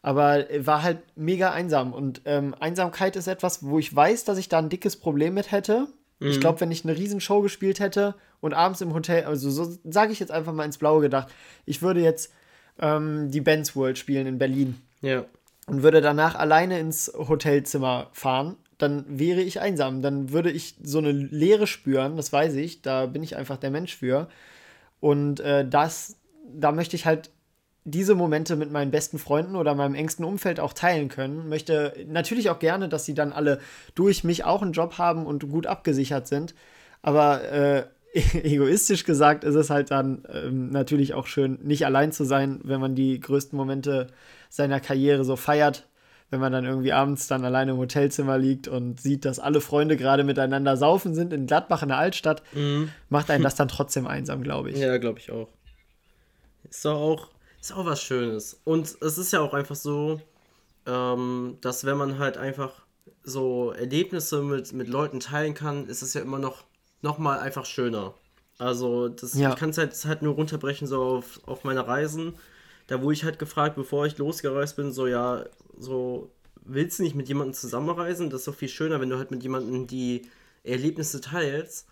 aber 0.00 0.46
war 0.58 0.82
halt 0.82 0.98
mega 1.14 1.52
einsam. 1.52 1.92
Und 1.92 2.22
ähm, 2.24 2.54
Einsamkeit 2.58 3.14
ist 3.14 3.28
etwas, 3.28 3.62
wo 3.62 3.78
ich 3.78 3.94
weiß, 3.94 4.24
dass 4.24 4.38
ich 4.38 4.48
da 4.48 4.58
ein 4.58 4.70
dickes 4.70 4.96
Problem 4.96 5.34
mit 5.34 5.52
hätte. 5.52 5.86
Mhm. 6.18 6.28
Ich 6.28 6.40
glaube, 6.40 6.60
wenn 6.60 6.72
ich 6.72 6.84
eine 6.84 6.96
Riesenshow 6.96 7.42
gespielt 7.42 7.78
hätte 7.78 8.14
und 8.40 8.54
abends 8.54 8.80
im 8.80 8.94
Hotel, 8.94 9.24
also 9.24 9.50
so 9.50 9.78
sage 9.84 10.12
ich 10.12 10.20
jetzt 10.20 10.32
einfach 10.32 10.52
mal 10.52 10.64
ins 10.64 10.78
Blaue 10.78 11.02
gedacht, 11.02 11.28
ich 11.66 11.82
würde 11.82 12.00
jetzt 12.00 12.32
ähm, 12.80 13.30
die 13.30 13.42
Benz 13.42 13.76
World 13.76 13.98
spielen 13.98 14.26
in 14.26 14.38
Berlin. 14.38 14.80
Ja. 15.02 15.24
Und 15.66 15.82
würde 15.82 16.00
danach 16.00 16.34
alleine 16.34 16.80
ins 16.80 17.12
Hotelzimmer 17.14 18.08
fahren, 18.12 18.56
dann 18.82 19.04
wäre 19.06 19.40
ich 19.40 19.60
einsam. 19.60 20.02
Dann 20.02 20.32
würde 20.32 20.50
ich 20.50 20.76
so 20.82 20.98
eine 20.98 21.12
Leere 21.12 21.66
spüren, 21.66 22.16
das 22.16 22.32
weiß 22.32 22.54
ich. 22.54 22.82
Da 22.82 23.06
bin 23.06 23.22
ich 23.22 23.36
einfach 23.36 23.56
der 23.56 23.70
Mensch 23.70 23.96
für. 23.96 24.28
Und 25.00 25.40
äh, 25.40 25.66
das, 25.68 26.16
da 26.52 26.72
möchte 26.72 26.96
ich 26.96 27.06
halt 27.06 27.30
diese 27.84 28.14
Momente 28.14 28.56
mit 28.56 28.70
meinen 28.70 28.90
besten 28.90 29.18
Freunden 29.18 29.56
oder 29.56 29.74
meinem 29.74 29.94
engsten 29.94 30.24
Umfeld 30.24 30.60
auch 30.60 30.72
teilen 30.72 31.08
können. 31.08 31.48
Möchte 31.48 31.94
natürlich 32.06 32.50
auch 32.50 32.58
gerne, 32.58 32.88
dass 32.88 33.04
sie 33.04 33.14
dann 33.14 33.32
alle 33.32 33.58
durch 33.94 34.22
mich 34.22 34.44
auch 34.44 34.62
einen 34.62 34.72
Job 34.72 34.98
haben 34.98 35.26
und 35.26 35.48
gut 35.48 35.66
abgesichert 35.66 36.28
sind. 36.28 36.54
Aber 37.02 37.42
äh, 37.50 37.84
egoistisch 38.34 39.04
gesagt 39.04 39.42
ist 39.44 39.54
es 39.54 39.70
halt 39.70 39.90
dann 39.90 40.24
ähm, 40.32 40.70
natürlich 40.70 41.14
auch 41.14 41.26
schön, 41.26 41.58
nicht 41.62 41.86
allein 41.86 42.12
zu 42.12 42.24
sein, 42.24 42.60
wenn 42.62 42.80
man 42.80 42.94
die 42.94 43.18
größten 43.18 43.56
Momente 43.56 44.08
seiner 44.48 44.80
Karriere 44.80 45.24
so 45.24 45.36
feiert. 45.36 45.88
Wenn 46.32 46.40
man 46.40 46.50
dann 46.50 46.64
irgendwie 46.64 46.92
abends 46.92 47.28
dann 47.28 47.44
alleine 47.44 47.72
im 47.72 47.76
Hotelzimmer 47.76 48.38
liegt 48.38 48.66
und 48.66 49.00
sieht, 49.00 49.24
dass 49.24 49.38
alle 49.38 49.60
Freunde 49.60 49.96
gerade 49.96 50.24
miteinander 50.24 50.76
saufen 50.76 51.14
sind 51.14 51.32
in 51.32 51.46
Gladbach 51.46 51.82
in 51.82 51.90
der 51.90 51.98
Altstadt, 51.98 52.42
mhm. 52.54 52.88
macht 53.08 53.30
einen 53.30 53.44
das 53.44 53.54
dann 53.56 53.68
trotzdem 53.68 54.06
einsam, 54.06 54.42
glaube 54.42 54.70
ich. 54.70 54.78
Ja, 54.78 54.96
glaube 54.98 55.20
ich 55.20 55.30
auch. 55.30 55.48
Ist 56.68 56.84
doch 56.84 56.98
auch 56.98 57.28
ist 57.62 57.72
auch 57.72 57.86
was 57.86 58.02
Schönes. 58.02 58.60
Und 58.64 58.96
es 59.00 59.18
ist 59.18 59.32
ja 59.32 59.40
auch 59.40 59.54
einfach 59.54 59.76
so, 59.76 60.20
ähm, 60.84 61.58
dass 61.60 61.84
wenn 61.84 61.96
man 61.96 62.18
halt 62.18 62.36
einfach 62.36 62.72
so 63.22 63.70
Erlebnisse 63.70 64.42
mit, 64.42 64.72
mit 64.72 64.88
Leuten 64.88 65.20
teilen 65.20 65.54
kann, 65.54 65.86
ist 65.86 66.02
es 66.02 66.12
ja 66.14 66.22
immer 66.22 66.40
noch, 66.40 66.64
noch 67.02 67.18
mal 67.18 67.38
einfach 67.38 67.64
schöner. 67.64 68.14
Also 68.58 69.08
das, 69.08 69.34
ja. 69.34 69.50
ich 69.50 69.56
kann 69.56 69.70
es 69.70 69.78
halt, 69.78 69.94
halt 70.04 70.22
nur 70.22 70.34
runterbrechen 70.34 70.88
so 70.88 71.02
auf, 71.02 71.40
auf 71.46 71.62
meine 71.62 71.86
Reisen. 71.86 72.34
Da 72.88 73.00
wurde 73.00 73.14
ich 73.14 73.22
halt 73.22 73.38
gefragt, 73.38 73.76
bevor 73.76 74.06
ich 74.06 74.18
losgereist 74.18 74.74
bin, 74.74 74.90
so 74.90 75.06
ja, 75.06 75.44
so 75.82 76.30
willst 76.64 76.98
du 76.98 77.02
nicht 77.02 77.14
mit 77.14 77.28
jemandem 77.28 77.54
zusammenreisen? 77.54 78.30
Das 78.30 78.40
ist 78.40 78.48
doch 78.48 78.54
viel 78.54 78.68
schöner, 78.68 79.00
wenn 79.00 79.10
du 79.10 79.18
halt 79.18 79.30
mit 79.30 79.42
jemandem 79.42 79.86
die 79.86 80.22
Erlebnisse 80.64 81.20
teilst. 81.20 81.86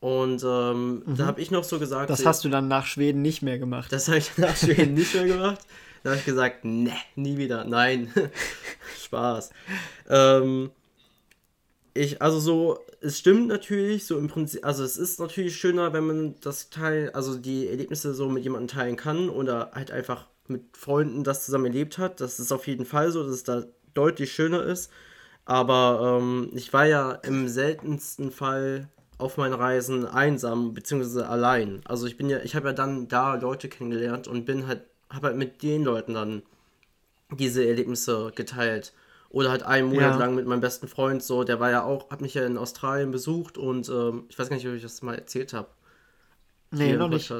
Und 0.00 0.44
ähm, 0.44 1.02
mhm. 1.04 1.16
da 1.16 1.26
habe 1.26 1.40
ich 1.40 1.50
noch 1.50 1.64
so 1.64 1.78
gesagt. 1.78 2.10
Das 2.10 2.24
hast 2.24 2.44
du 2.44 2.48
dann 2.48 2.68
nach 2.68 2.86
Schweden 2.86 3.22
nicht 3.22 3.42
mehr 3.42 3.58
gemacht. 3.58 3.92
Das 3.92 4.08
habe 4.08 4.18
ich 4.18 4.36
nach 4.38 4.56
Schweden 4.56 4.94
nicht 4.94 5.14
mehr 5.14 5.26
gemacht. 5.26 5.60
Da 6.02 6.10
habe 6.10 6.20
ich 6.20 6.24
gesagt, 6.24 6.64
ne, 6.64 6.92
nie 7.16 7.36
wieder. 7.36 7.64
Nein. 7.64 8.12
Spaß. 9.02 9.50
Ähm, 10.08 10.70
ich, 11.94 12.22
also 12.22 12.38
so, 12.38 12.78
es 13.00 13.18
stimmt 13.18 13.48
natürlich, 13.48 14.06
so 14.06 14.18
im 14.18 14.28
Prinzip, 14.28 14.64
also 14.64 14.84
es 14.84 14.96
ist 14.96 15.18
natürlich 15.18 15.56
schöner, 15.56 15.92
wenn 15.92 16.06
man 16.06 16.34
das 16.40 16.70
Teil, 16.70 17.10
also 17.10 17.36
die 17.36 17.66
Erlebnisse 17.66 18.14
so 18.14 18.28
mit 18.28 18.44
jemandem 18.44 18.68
teilen 18.68 18.96
kann 18.96 19.28
oder 19.28 19.72
halt 19.74 19.90
einfach 19.90 20.26
mit 20.50 20.76
Freunden 20.76 21.24
das 21.24 21.44
zusammen 21.44 21.66
erlebt 21.66 21.98
hat. 21.98 22.20
Das 22.20 22.40
ist 22.40 22.52
auf 22.52 22.66
jeden 22.66 22.84
Fall 22.84 23.10
so, 23.10 23.22
dass 23.22 23.32
es 23.32 23.44
da 23.44 23.64
deutlich 23.94 24.32
schöner 24.32 24.62
ist. 24.64 24.90
Aber 25.44 26.18
ähm, 26.20 26.50
ich 26.54 26.72
war 26.72 26.86
ja 26.86 27.12
im 27.12 27.48
seltensten 27.48 28.30
Fall 28.30 28.88
auf 29.16 29.36
meinen 29.36 29.54
Reisen 29.54 30.06
einsam 30.06 30.74
bzw. 30.74 31.22
allein. 31.22 31.80
Also 31.84 32.06
ich 32.06 32.16
bin 32.16 32.28
ja, 32.28 32.38
ich 32.40 32.54
habe 32.54 32.68
ja 32.68 32.72
dann 32.72 33.08
da 33.08 33.34
Leute 33.34 33.68
kennengelernt 33.68 34.28
und 34.28 34.44
bin 34.44 34.66
halt, 34.66 34.82
habe 35.10 35.28
halt 35.28 35.36
mit 35.36 35.62
den 35.62 35.84
Leuten 35.84 36.14
dann 36.14 36.42
diese 37.30 37.66
Erlebnisse 37.66 38.32
geteilt. 38.34 38.92
Oder 39.30 39.50
halt 39.50 39.62
einen 39.62 39.88
Monat 39.88 40.12
ja. 40.12 40.16
lang 40.16 40.34
mit 40.34 40.46
meinem 40.46 40.60
besten 40.60 40.88
Freund 40.88 41.22
so, 41.22 41.44
der 41.44 41.60
war 41.60 41.70
ja 41.70 41.82
auch, 41.82 42.10
hat 42.10 42.22
mich 42.22 42.34
ja 42.34 42.46
in 42.46 42.56
Australien 42.56 43.10
besucht 43.10 43.58
und 43.58 43.88
ähm, 43.90 44.24
ich 44.28 44.38
weiß 44.38 44.48
gar 44.48 44.56
nicht, 44.56 44.66
ob 44.66 44.74
ich 44.74 44.82
das 44.82 45.02
mal 45.02 45.14
erzählt 45.14 45.52
habe. 45.52 45.68
Nee, 46.70 46.96
noch 46.96 47.08
nicht. 47.08 47.30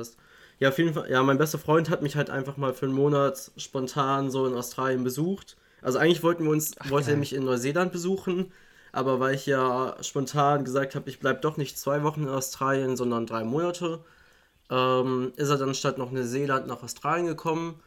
Ja, 0.59 0.71
auf 0.71 0.79
jeden 0.79 0.95
Fall. 0.95 1.11
Ja, 1.11 1.23
mein 1.23 1.39
bester 1.39 1.59
Freund 1.59 1.89
hat 1.91 2.03
mich 2.03 2.17
halt 2.17 2.31
einfach 2.31 2.57
mal 2.57 2.75
für 2.75 2.87
einen 2.87 2.95
Monat 2.95 3.53
spontan 3.57 4.31
so 4.31 4.47
in 4.47 4.55
Australien 4.55 5.05
besucht. 5.05 5.57
Also 5.83 5.99
eigentlich 5.99 6.23
wollten 6.23 6.45
wir 6.45 6.51
uns, 6.51 6.75
Ach, 6.79 6.91
wollte 6.91 7.13
er 7.13 7.17
mich 7.17 7.33
in 7.33 7.45
Neuseeland 7.45 7.93
besuchen, 7.93 8.53
aber 8.93 9.21
weil 9.21 9.35
ich 9.37 9.47
ja 9.47 9.97
spontan 10.03 10.65
gesagt 10.65 10.95
habe, 10.97 11.09
ich 11.09 11.21
bleibe 11.21 11.41
doch 11.41 11.57
nicht 11.57 11.79
zwei 11.79 12.03
Wochen 12.03 12.23
in 12.25 12.29
Australien, 12.29 12.97
sondern 12.97 13.27
drei 13.27 13.45
Monate, 13.45 14.01
ähm, 14.71 15.33
ist 15.37 15.51
er 15.51 15.59
dann 15.59 15.75
statt 15.75 15.99
nach 15.99 16.11
Neuseeland 16.11 16.67
nach 16.67 16.83
Australien 16.83 17.27
gekommen. 17.27 17.81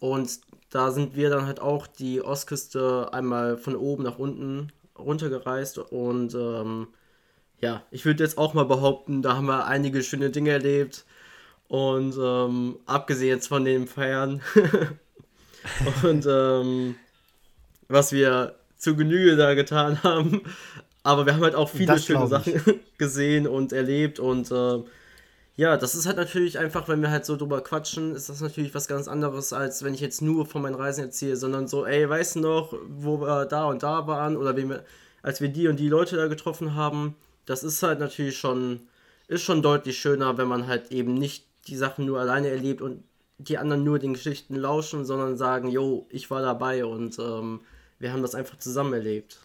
Und 0.00 0.40
da 0.70 0.90
sind 0.90 1.16
wir 1.16 1.30
dann 1.30 1.46
halt 1.46 1.60
auch 1.60 1.86
die 1.86 2.22
Ostküste 2.22 3.10
einmal 3.12 3.56
von 3.58 3.76
oben 3.76 4.02
nach 4.04 4.18
unten 4.18 4.72
runtergereist. 4.98 5.78
Und 5.78 6.34
ähm, 6.34 6.88
ja, 7.60 7.82
ich 7.90 8.04
würde 8.04 8.24
jetzt 8.24 8.38
auch 8.38 8.54
mal 8.54 8.64
behaupten, 8.64 9.22
da 9.22 9.36
haben 9.36 9.46
wir 9.46 9.66
einige 9.66 10.02
schöne 10.02 10.30
Dinge 10.30 10.50
erlebt. 10.50 11.04
Und 11.68 12.14
ähm, 12.20 12.76
abgesehen 12.86 13.30
jetzt 13.30 13.48
von 13.48 13.64
den 13.64 13.86
Feiern. 13.86 14.42
Und 16.02 16.26
ähm, 16.28 16.96
was 17.88 18.12
wir 18.12 18.54
zu 18.76 18.96
Genüge 18.96 19.36
da 19.36 19.54
getan 19.54 20.02
haben. 20.02 20.42
Aber 21.02 21.26
wir 21.26 21.34
haben 21.34 21.42
halt 21.42 21.54
auch 21.54 21.68
viele 21.68 21.94
das 21.94 22.04
schöne 22.04 22.26
Sachen 22.26 22.62
gesehen 22.98 23.46
und 23.46 23.72
erlebt. 23.72 24.18
Und 24.18 24.50
äh, 24.50 24.82
ja, 25.56 25.76
das 25.76 25.94
ist 25.94 26.06
halt 26.06 26.16
natürlich 26.16 26.58
einfach, 26.58 26.88
wenn 26.88 27.02
wir 27.02 27.10
halt 27.10 27.24
so 27.24 27.36
drüber 27.36 27.62
quatschen, 27.62 28.14
ist 28.14 28.28
das 28.28 28.40
natürlich 28.40 28.74
was 28.74 28.88
ganz 28.88 29.08
anderes, 29.08 29.52
als 29.52 29.84
wenn 29.84 29.94
ich 29.94 30.00
jetzt 30.00 30.22
nur 30.22 30.46
von 30.46 30.62
meinen 30.62 30.74
Reisen 30.74 31.04
erzähle, 31.04 31.36
sondern 31.36 31.68
so, 31.68 31.86
ey, 31.86 32.08
weißt 32.08 32.36
du 32.36 32.40
noch, 32.40 32.74
wo 32.88 33.20
wir 33.20 33.46
da 33.46 33.66
und 33.66 33.82
da 33.82 34.06
waren 34.06 34.36
oder 34.36 34.56
wir, 34.56 34.84
als 35.22 35.40
wir 35.40 35.48
die 35.48 35.68
und 35.68 35.78
die 35.78 35.88
Leute 35.88 36.16
da 36.16 36.26
getroffen 36.26 36.74
haben, 36.74 37.14
das 37.46 37.62
ist 37.62 37.82
halt 37.82 38.00
natürlich 38.00 38.38
schon, 38.38 38.80
ist 39.28 39.42
schon 39.42 39.62
deutlich 39.62 39.98
schöner, 39.98 40.38
wenn 40.38 40.48
man 40.48 40.66
halt 40.66 40.90
eben 40.90 41.14
nicht 41.14 41.46
die 41.66 41.76
Sachen 41.76 42.06
nur 42.06 42.20
alleine 42.20 42.48
erlebt 42.48 42.82
und 42.82 43.02
die 43.38 43.58
anderen 43.58 43.84
nur 43.84 43.98
den 43.98 44.14
Geschichten 44.14 44.54
lauschen, 44.54 45.04
sondern 45.04 45.36
sagen, 45.36 45.68
yo, 45.68 46.06
ich 46.10 46.30
war 46.30 46.42
dabei 46.42 46.84
und 46.84 47.18
ähm, 47.18 47.60
wir 47.98 48.12
haben 48.12 48.22
das 48.22 48.34
einfach 48.34 48.58
zusammen 48.58 48.92
erlebt. 48.92 49.38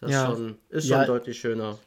Das 0.00 0.10
ja. 0.10 0.26
schon, 0.26 0.56
ist 0.68 0.88
schon 0.88 0.98
ja. 0.98 1.04
deutlich 1.04 1.38
schöner. 1.38 1.78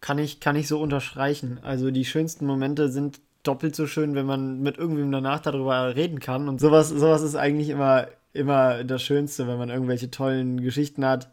Kann 0.00 0.18
ich, 0.18 0.40
kann 0.40 0.56
ich 0.56 0.68
so 0.68 0.80
unterstreichen. 0.80 1.58
Also 1.62 1.90
die 1.90 2.04
schönsten 2.04 2.46
Momente 2.46 2.90
sind 2.90 3.20
doppelt 3.42 3.74
so 3.74 3.86
schön, 3.86 4.14
wenn 4.14 4.26
man 4.26 4.60
mit 4.60 4.78
irgendwem 4.78 5.12
danach 5.12 5.40
darüber 5.40 5.94
reden 5.94 6.20
kann. 6.20 6.48
Und 6.48 6.60
sowas, 6.60 6.88
sowas 6.88 7.22
ist 7.22 7.36
eigentlich 7.36 7.68
immer, 7.68 8.08
immer 8.32 8.84
das 8.84 9.02
Schönste, 9.02 9.46
wenn 9.46 9.58
man 9.58 9.70
irgendwelche 9.70 10.10
tollen 10.10 10.60
Geschichten 10.60 11.04
hat. 11.04 11.30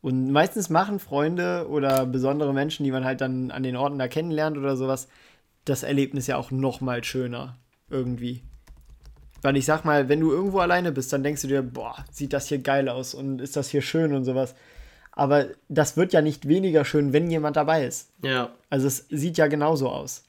Und 0.00 0.30
meistens 0.32 0.68
machen 0.68 0.98
Freunde 0.98 1.68
oder 1.68 2.06
besondere 2.06 2.52
Menschen, 2.52 2.84
die 2.84 2.90
man 2.90 3.04
halt 3.04 3.20
dann 3.20 3.50
an 3.50 3.62
den 3.62 3.76
Orten 3.76 3.98
da 3.98 4.08
kennenlernt 4.08 4.58
oder 4.58 4.76
sowas, 4.76 5.08
das 5.64 5.82
Erlebnis 5.82 6.26
ja 6.26 6.36
auch 6.36 6.50
noch 6.50 6.80
mal 6.80 7.04
schöner 7.04 7.58
irgendwie. 7.90 8.42
Weil 9.42 9.56
ich 9.56 9.64
sag 9.64 9.84
mal, 9.84 10.08
wenn 10.08 10.20
du 10.20 10.30
irgendwo 10.30 10.60
alleine 10.60 10.92
bist, 10.92 11.12
dann 11.12 11.22
denkst 11.22 11.42
du 11.42 11.48
dir, 11.48 11.62
boah, 11.62 12.04
sieht 12.10 12.32
das 12.32 12.46
hier 12.46 12.58
geil 12.58 12.88
aus 12.88 13.14
und 13.14 13.40
ist 13.40 13.56
das 13.56 13.68
hier 13.68 13.82
schön 13.82 14.14
und 14.14 14.24
sowas. 14.24 14.54
Aber 15.10 15.46
das 15.68 15.96
wird 15.96 16.12
ja 16.12 16.22
nicht 16.22 16.48
weniger 16.48 16.84
schön, 16.84 17.12
wenn 17.12 17.30
jemand 17.30 17.56
dabei 17.56 17.84
ist. 17.84 18.10
Ja. 18.22 18.52
Also 18.70 18.86
es 18.86 19.06
sieht 19.10 19.38
ja 19.38 19.48
genauso 19.48 19.90
aus. 19.90 20.22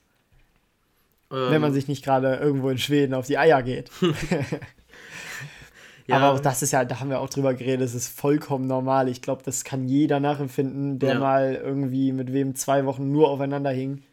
Ähm. 1.32 1.52
Wenn 1.52 1.62
man 1.62 1.72
ähm. 1.72 1.76
sich 1.76 1.88
nicht 1.88 2.04
gerade 2.04 2.36
irgendwo 2.36 2.70
in 2.70 2.80
Schweden 2.80 3.14
auf 3.14 3.28
die 3.28 3.38
Eier 3.38 3.62
geht. 3.62 3.92
ja. 6.08 6.18
Aber 6.18 6.32
auch 6.32 6.40
das 6.40 6.64
ist 6.64 6.72
ja, 6.72 6.84
da 6.84 7.00
haben 7.00 7.12
wir 7.12 7.22
auch 7.22 7.30
drüber 7.30 7.54
geredet, 7.54 7.82
das 7.82 7.94
ist 7.94 8.08
vollkommen 8.08 8.66
normal. 8.66 9.08
Ich 9.08 9.22
glaube, 9.22 9.44
das 9.46 9.64
kann 9.64 9.88
jeder 9.88 10.20
nachempfinden, 10.20 11.00
der 11.00 11.14
ja. 11.14 11.20
mal 11.20 11.56
irgendwie 11.56 12.12
mit 12.12 12.34
wem 12.34 12.56
zwei 12.56 12.86
Wochen 12.86 13.12
nur 13.12 13.30
aufeinander 13.30 13.72
hing 13.72 14.04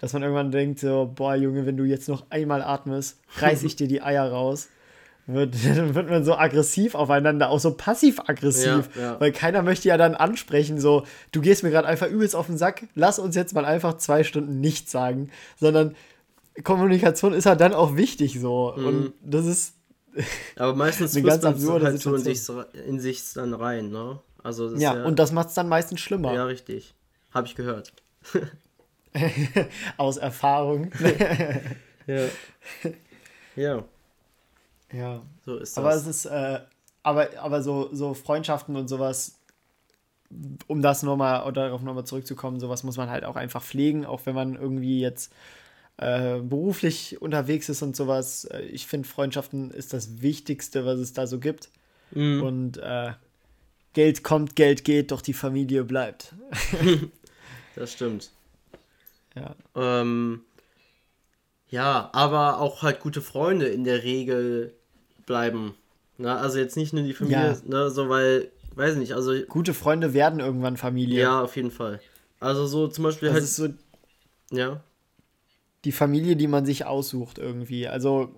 dass 0.00 0.12
man 0.12 0.22
irgendwann 0.22 0.50
denkt, 0.50 0.80
so, 0.80 1.12
boah, 1.14 1.34
Junge, 1.34 1.66
wenn 1.66 1.76
du 1.76 1.84
jetzt 1.84 2.08
noch 2.08 2.24
einmal 2.30 2.62
atmest, 2.62 3.20
reiß 3.36 3.62
ich 3.62 3.76
dir 3.76 3.86
die 3.86 4.02
Eier 4.02 4.30
raus. 4.30 4.68
Wird, 5.26 5.54
dann 5.64 5.94
wird 5.94 6.08
man 6.08 6.24
so 6.24 6.34
aggressiv 6.34 6.94
aufeinander, 6.94 7.50
auch 7.50 7.60
so 7.60 7.74
passiv-aggressiv, 7.74 8.88
ja, 8.96 9.02
ja. 9.02 9.20
weil 9.20 9.30
keiner 9.30 9.62
möchte 9.62 9.88
ja 9.88 9.96
dann 9.96 10.14
ansprechen, 10.14 10.80
so, 10.80 11.04
du 11.32 11.40
gehst 11.40 11.62
mir 11.62 11.70
gerade 11.70 11.86
einfach 11.86 12.08
übelst 12.08 12.34
auf 12.34 12.46
den 12.46 12.56
Sack, 12.56 12.88
lass 12.94 13.18
uns 13.18 13.36
jetzt 13.36 13.54
mal 13.54 13.64
einfach 13.64 13.98
zwei 13.98 14.24
Stunden 14.24 14.60
nichts 14.60 14.90
sagen, 14.90 15.30
sondern 15.58 15.94
Kommunikation 16.64 17.32
ist 17.32 17.44
ja 17.44 17.54
dann 17.54 17.74
auch 17.74 17.96
wichtig 17.96 18.40
so 18.40 18.74
mhm. 18.76 18.86
und 18.86 19.12
das 19.22 19.46
ist 19.46 19.74
aber 20.56 20.74
meistens 20.74 21.14
eine 21.14 21.24
ganz 21.24 21.44
absurde 21.44 21.86
halt 21.86 22.00
so 22.00 22.14
in 22.14 22.22
sich, 22.22 22.40
in 22.86 22.98
sich 22.98 23.32
dann 23.34 23.54
rein, 23.54 23.90
ne? 23.90 24.18
Also 24.42 24.74
ja, 24.74 24.96
ja, 24.96 25.04
und 25.04 25.18
das 25.18 25.30
macht 25.32 25.48
es 25.48 25.54
dann 25.54 25.68
meistens 25.68 26.00
schlimmer. 26.00 26.32
Ja, 26.34 26.44
richtig. 26.46 26.94
Habe 27.30 27.46
ich 27.46 27.54
gehört. 27.54 27.92
Aus 29.96 30.16
Erfahrung. 30.16 30.90
ja. 32.06 32.24
Ja. 33.56 33.84
Ja. 34.92 35.22
So 35.44 35.56
ist 35.58 35.76
das. 35.76 35.84
Aber 35.84 35.94
es 35.94 36.06
ist, 36.06 36.24
äh, 36.26 36.60
aber, 37.02 37.28
aber 37.38 37.62
so, 37.62 37.88
so 37.92 38.14
Freundschaften 38.14 38.76
und 38.76 38.88
sowas, 38.88 39.38
um 40.66 40.82
das 40.82 41.02
nochmal 41.02 41.46
oder 41.46 41.66
darauf 41.66 41.82
nochmal 41.82 42.04
zurückzukommen, 42.04 42.60
sowas 42.60 42.84
muss 42.84 42.96
man 42.96 43.10
halt 43.10 43.24
auch 43.24 43.36
einfach 43.36 43.62
pflegen, 43.62 44.06
auch 44.06 44.26
wenn 44.26 44.34
man 44.34 44.54
irgendwie 44.54 45.00
jetzt 45.00 45.32
äh, 45.96 46.38
beruflich 46.40 47.20
unterwegs 47.20 47.68
ist 47.68 47.82
und 47.82 47.96
sowas. 47.96 48.44
Äh, 48.44 48.62
ich 48.62 48.86
finde, 48.86 49.08
Freundschaften 49.08 49.70
ist 49.70 49.92
das 49.92 50.22
Wichtigste, 50.22 50.84
was 50.86 50.98
es 50.98 51.12
da 51.12 51.26
so 51.26 51.38
gibt. 51.38 51.70
Mhm. 52.12 52.42
Und 52.42 52.78
äh, 52.78 53.12
Geld 53.92 54.22
kommt, 54.22 54.56
Geld 54.56 54.84
geht, 54.84 55.10
doch 55.10 55.20
die 55.20 55.32
Familie 55.32 55.84
bleibt. 55.84 56.34
das 57.76 57.92
stimmt. 57.92 58.30
Ja. 59.34 59.54
Ähm, 59.74 60.42
ja, 61.68 62.10
aber 62.12 62.60
auch 62.60 62.82
halt 62.82 63.00
gute 63.00 63.20
Freunde 63.20 63.66
in 63.66 63.84
der 63.84 64.02
Regel 64.02 64.74
bleiben. 65.26 65.74
Na, 66.18 66.36
also 66.36 66.58
jetzt 66.58 66.76
nicht 66.76 66.92
nur 66.92 67.04
die 67.04 67.14
Familie, 67.14 67.52
ja. 67.52 67.56
ne, 67.64 67.90
so 67.90 68.08
weil, 68.08 68.50
weiß 68.74 68.96
nicht, 68.96 69.14
also. 69.14 69.40
Gute 69.48 69.72
Freunde 69.72 70.12
werden 70.12 70.40
irgendwann 70.40 70.76
Familie. 70.76 71.22
Ja, 71.22 71.42
auf 71.42 71.56
jeden 71.56 71.70
Fall. 71.70 72.00
Also 72.40 72.66
so 72.66 72.88
zum 72.88 73.04
Beispiel 73.04 73.28
das 73.28 73.34
halt. 73.34 73.44
Ist 73.44 73.56
so 73.56 73.68
ja. 74.50 74.82
Die 75.84 75.92
Familie, 75.92 76.36
die 76.36 76.48
man 76.48 76.66
sich 76.66 76.84
aussucht 76.84 77.38
irgendwie. 77.38 77.88
Also 77.88 78.34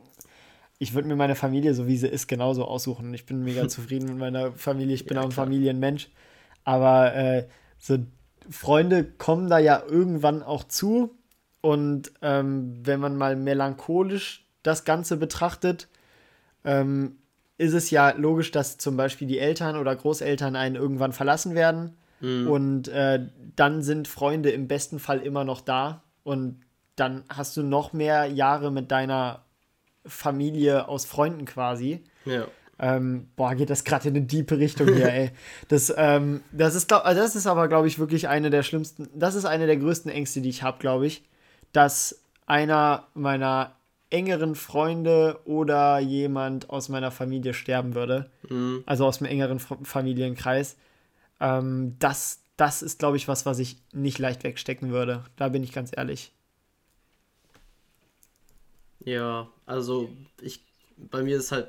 ich 0.79 0.95
würde 0.95 1.09
mir 1.09 1.17
meine 1.17 1.35
Familie, 1.35 1.75
so 1.75 1.87
wie 1.87 1.97
sie 1.97 2.09
ist, 2.09 2.29
genauso 2.29 2.65
aussuchen. 2.65 3.15
Ich 3.15 3.27
bin 3.27 3.43
mega 3.43 3.69
zufrieden 3.69 4.09
mit 4.09 4.19
meiner 4.19 4.53
Familie. 4.53 4.95
Ich 4.95 5.07
bin 5.07 5.17
ja, 5.17 5.23
auch 5.23 5.27
ein 5.27 5.33
klar. 5.33 5.47
Familienmensch. 5.47 6.11
Aber 6.65 7.15
äh, 7.15 7.49
so 7.79 7.99
Freunde 8.51 9.05
kommen 9.05 9.49
da 9.49 9.59
ja 9.59 9.83
irgendwann 9.87 10.43
auch 10.43 10.65
zu. 10.65 11.17
Und 11.61 12.13
ähm, 12.23 12.75
wenn 12.83 13.01
man 13.01 13.17
mal 13.17 13.37
melancholisch 13.37 14.47
das 14.63 14.85
Ganze 14.85 15.17
betrachtet, 15.17 15.89
ähm, 16.65 17.19
ist 17.59 17.75
es 17.75 17.91
ja 17.91 18.11
logisch, 18.11 18.51
dass 18.51 18.79
zum 18.79 18.97
Beispiel 18.97 19.29
die 19.29 19.39
Eltern 19.39 19.77
oder 19.77 19.95
Großeltern 19.95 20.57
einen 20.57 20.75
irgendwann 20.75 21.13
verlassen 21.13 21.55
werden. 21.55 21.97
Mhm. 22.21 22.51
Und 22.51 22.89
äh, 22.89 23.29
dann 23.55 23.83
sind 23.83 24.09
Freunde 24.09 24.51
im 24.51 24.67
besten 24.67 24.99
Fall 24.99 25.21
immer 25.21 25.45
noch 25.45 25.61
da. 25.61 26.03
Und 26.25 26.61
dann 26.97 27.25
hast 27.29 27.57
du 27.57 27.63
noch 27.63 27.93
mehr 27.93 28.27
Jahre 28.27 28.71
mit 28.71 28.91
deiner 28.91 29.45
Familie 30.05 30.89
aus 30.89 31.05
Freunden 31.05 31.45
quasi. 31.45 32.03
Ja. 32.25 32.47
Ähm, 32.83 33.29
boah, 33.37 33.55
geht 33.55 33.71
das 33.71 33.85
gerade 33.85 34.09
in 34.09 34.17
eine 34.17 34.27
diepe 34.27 34.59
Richtung 34.59 34.93
hier, 34.93 35.13
ey. 35.13 35.31
Das, 35.69 35.95
ähm, 35.97 36.43
das, 36.51 36.75
ist, 36.75 36.91
das 36.91 37.37
ist 37.37 37.47
aber, 37.47 37.69
glaube 37.69 37.87
ich, 37.87 38.01
wirklich 38.01 38.27
eine 38.27 38.51
der 38.51 38.65
schlimmsten, 38.65 39.09
das 39.15 39.37
ist 39.37 39.45
eine 39.45 39.67
der 39.67 39.77
größten 39.77 40.11
Ängste, 40.11 40.41
die 40.41 40.49
ich 40.49 40.65
habe, 40.65 40.79
glaube 40.81 41.07
ich, 41.07 41.23
dass 41.73 42.21
einer 42.45 43.07
meiner 43.15 43.77
engeren 44.11 44.57
Freunde 44.57 45.39
oder 45.45 46.01
jemand 46.01 46.71
aus 46.71 46.89
meiner 46.89 47.13
Familie 47.13 47.55
sterben 47.55 47.95
würde. 47.95 48.29
Mhm. 48.49 48.83
Also 48.85 49.07
aus 49.07 49.19
dem 49.19 49.29
engeren 49.29 49.61
Familienkreis. 49.61 50.77
Ähm, 51.41 51.95
das, 52.01 52.41
das 52.57 52.83
ist, 52.83 52.99
glaube 52.99 53.17
ich, 53.17 53.29
was, 53.29 53.47
was 53.47 53.61
ich 53.61 53.77
nicht 53.93 54.19
leicht 54.19 54.43
wegstecken 54.43 54.91
würde. 54.91 55.25
Da 55.37 55.49
bin 55.51 55.63
ich 55.63 55.73
ganz 55.73 55.93
ehrlich. 55.97 56.33
Ja, 59.05 59.49
also 59.67 60.11
ich, 60.41 60.65
bei 60.97 61.23
mir 61.23 61.37
ist 61.37 61.53
halt 61.53 61.69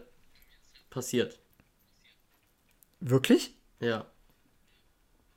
passiert. 0.94 1.40
Wirklich? 3.00 3.56
Ja. 3.80 4.06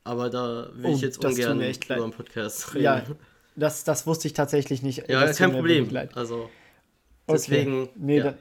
Aber 0.05 0.31
da 0.31 0.69
will 0.75 0.93
oh, 0.93 0.95
ich 0.95 1.01
jetzt 1.01 1.25
ungern 1.25 1.61
über 1.61 1.95
einen 1.95 2.13
Podcast 2.13 2.75
reden. 2.75 2.85
Ja, 2.85 3.03
das, 3.57 3.83
das 3.83 4.07
wusste 4.07 4.29
ich 4.29 4.35
tatsächlich 4.35 4.83
nicht. 4.83 5.09
Ja, 5.09 5.33
kein 5.33 5.53
Problem. 5.53 5.89
Also, 6.15 6.49
deswegen. 7.29 7.83
Okay. 7.83 7.93
Nee, 7.97 8.19
ja. 8.19 8.35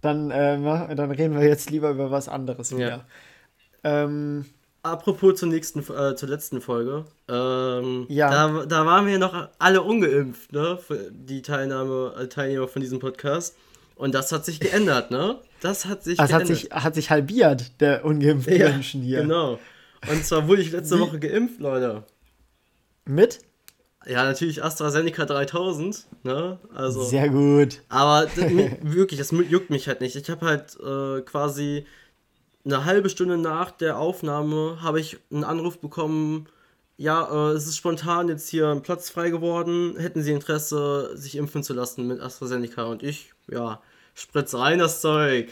dann, 0.00 0.30
äh, 0.30 0.94
dann 0.94 1.10
reden 1.10 1.36
wir 1.36 1.46
jetzt 1.46 1.70
lieber 1.70 1.90
über 1.90 2.10
was 2.12 2.28
anderes 2.28 2.70
wieder. 2.72 3.04
Ja. 3.82 4.04
Ähm, 4.04 4.44
Apropos 4.82 5.38
zur 5.38 5.48
nächsten, 5.48 5.80
äh, 5.80 6.14
zur 6.14 6.28
letzten 6.28 6.60
Folge. 6.60 7.04
Ähm, 7.28 8.06
ja. 8.08 8.30
Da, 8.30 8.64
da 8.64 8.86
waren 8.86 9.06
wir 9.06 9.18
noch 9.18 9.48
alle 9.58 9.82
ungeimpft, 9.82 10.52
ne? 10.52 10.78
Die 11.10 11.42
Teilnahme, 11.42 12.14
äh, 12.18 12.28
Teilnehmer 12.28 12.66
von 12.66 12.80
diesem 12.80 12.98
Podcast. 12.98 13.56
Und 14.00 14.14
das 14.14 14.32
hat 14.32 14.46
sich 14.46 14.60
geändert, 14.60 15.10
ne? 15.10 15.38
Das 15.60 15.84
hat 15.84 16.02
sich 16.02 16.16
das 16.16 16.30
geändert. 16.30 16.48
Hat 16.48 16.56
sich, 16.56 16.70
hat 16.70 16.94
sich 16.94 17.10
halbiert, 17.10 17.78
der 17.82 18.02
ungeimpften 18.02 18.56
ja, 18.56 18.70
Menschen 18.70 19.02
hier. 19.02 19.20
Genau. 19.20 19.58
Und 20.10 20.24
zwar 20.24 20.48
wurde 20.48 20.62
ich 20.62 20.72
letzte 20.72 20.96
Wie? 20.96 21.00
Woche 21.00 21.18
geimpft, 21.18 21.60
Leute. 21.60 22.04
Mit? 23.04 23.40
Ja, 24.06 24.24
natürlich 24.24 24.64
AstraZeneca 24.64 25.26
3000, 25.26 26.06
ne? 26.22 26.58
Also. 26.74 27.02
Sehr 27.02 27.28
gut. 27.28 27.82
Aber 27.90 28.26
wirklich, 28.80 29.20
das 29.20 29.32
juckt 29.32 29.68
mich 29.68 29.86
halt 29.86 30.00
nicht. 30.00 30.16
Ich 30.16 30.30
habe 30.30 30.46
halt 30.46 30.78
äh, 30.80 31.20
quasi 31.20 31.84
eine 32.64 32.86
halbe 32.86 33.10
Stunde 33.10 33.36
nach 33.36 33.70
der 33.70 33.98
Aufnahme 33.98 34.78
habe 34.80 34.98
ich 34.98 35.18
einen 35.30 35.44
Anruf 35.44 35.78
bekommen, 35.78 36.48
ja, 36.96 37.50
äh, 37.50 37.52
es 37.52 37.66
ist 37.66 37.76
spontan 37.76 38.28
jetzt 38.28 38.48
hier 38.48 38.68
ein 38.68 38.82
Platz 38.82 39.10
frei 39.10 39.28
geworden, 39.28 39.96
hätten 39.98 40.22
Sie 40.22 40.32
Interesse, 40.32 41.10
sich 41.16 41.36
impfen 41.36 41.62
zu 41.62 41.74
lassen 41.74 42.06
mit 42.06 42.20
AstraZeneca? 42.20 42.84
Und 42.84 43.02
ich, 43.02 43.32
ja, 43.50 43.80
spritze 44.14 44.58
rein 44.58 44.78
das 44.78 45.00
Zeug. 45.00 45.48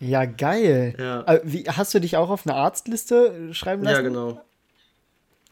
ja, 0.00 0.24
geil. 0.24 0.94
Ja. 0.98 1.22
Äh, 1.22 1.40
wie, 1.44 1.64
hast 1.64 1.94
du 1.94 2.00
dich 2.00 2.16
auch 2.16 2.30
auf 2.30 2.46
eine 2.46 2.56
Arztliste 2.56 3.52
schreiben 3.52 3.82
lassen? 3.82 3.96
Ja, 3.96 4.02
genau. 4.02 4.40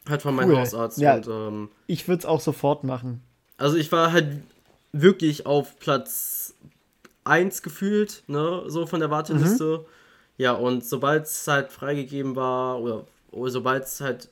Halt 0.07 0.21
von 0.21 0.35
meinem 0.35 0.51
cool. 0.51 0.59
Hausarzt. 0.59 0.97
Ja, 0.97 1.15
und, 1.15 1.27
ähm, 1.27 1.69
ich 1.87 2.07
würde 2.07 2.19
es 2.19 2.25
auch 2.25 2.41
sofort 2.41 2.83
machen. 2.83 3.21
Also 3.57 3.77
ich 3.77 3.91
war 3.91 4.11
halt 4.11 4.41
wirklich 4.91 5.45
auf 5.45 5.77
Platz 5.79 6.53
1 7.25 7.61
gefühlt, 7.61 8.23
ne, 8.27 8.63
so 8.67 8.85
von 8.85 8.99
der 8.99 9.11
Warteliste. 9.11 9.79
Mhm. 9.79 9.85
Ja, 10.37 10.53
und 10.53 10.85
sobald 10.85 11.25
es 11.25 11.47
halt 11.47 11.71
freigegeben 11.71 12.35
war, 12.35 12.79
oder, 12.79 13.05
oder 13.31 13.51
sobald 13.51 13.83
es 13.83 14.01
halt 14.01 14.29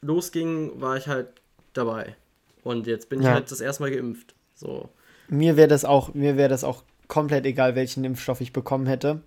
losging, 0.00 0.80
war 0.80 0.96
ich 0.96 1.06
halt 1.06 1.28
dabei. 1.74 2.16
Und 2.64 2.86
jetzt 2.86 3.08
bin 3.08 3.20
ja. 3.22 3.28
ich 3.28 3.34
halt 3.34 3.50
das 3.50 3.60
erste 3.60 3.82
Mal 3.82 3.90
geimpft. 3.90 4.34
So. 4.54 4.88
Mir 5.28 5.56
wäre 5.56 5.68
das 5.68 5.84
auch, 5.84 6.14
mir 6.14 6.36
wäre 6.36 6.48
das 6.48 6.64
auch 6.64 6.82
komplett 7.10 7.44
egal, 7.44 7.74
welchen 7.74 8.04
Impfstoff 8.04 8.40
ich 8.40 8.54
bekommen 8.54 8.86
hätte. 8.86 9.20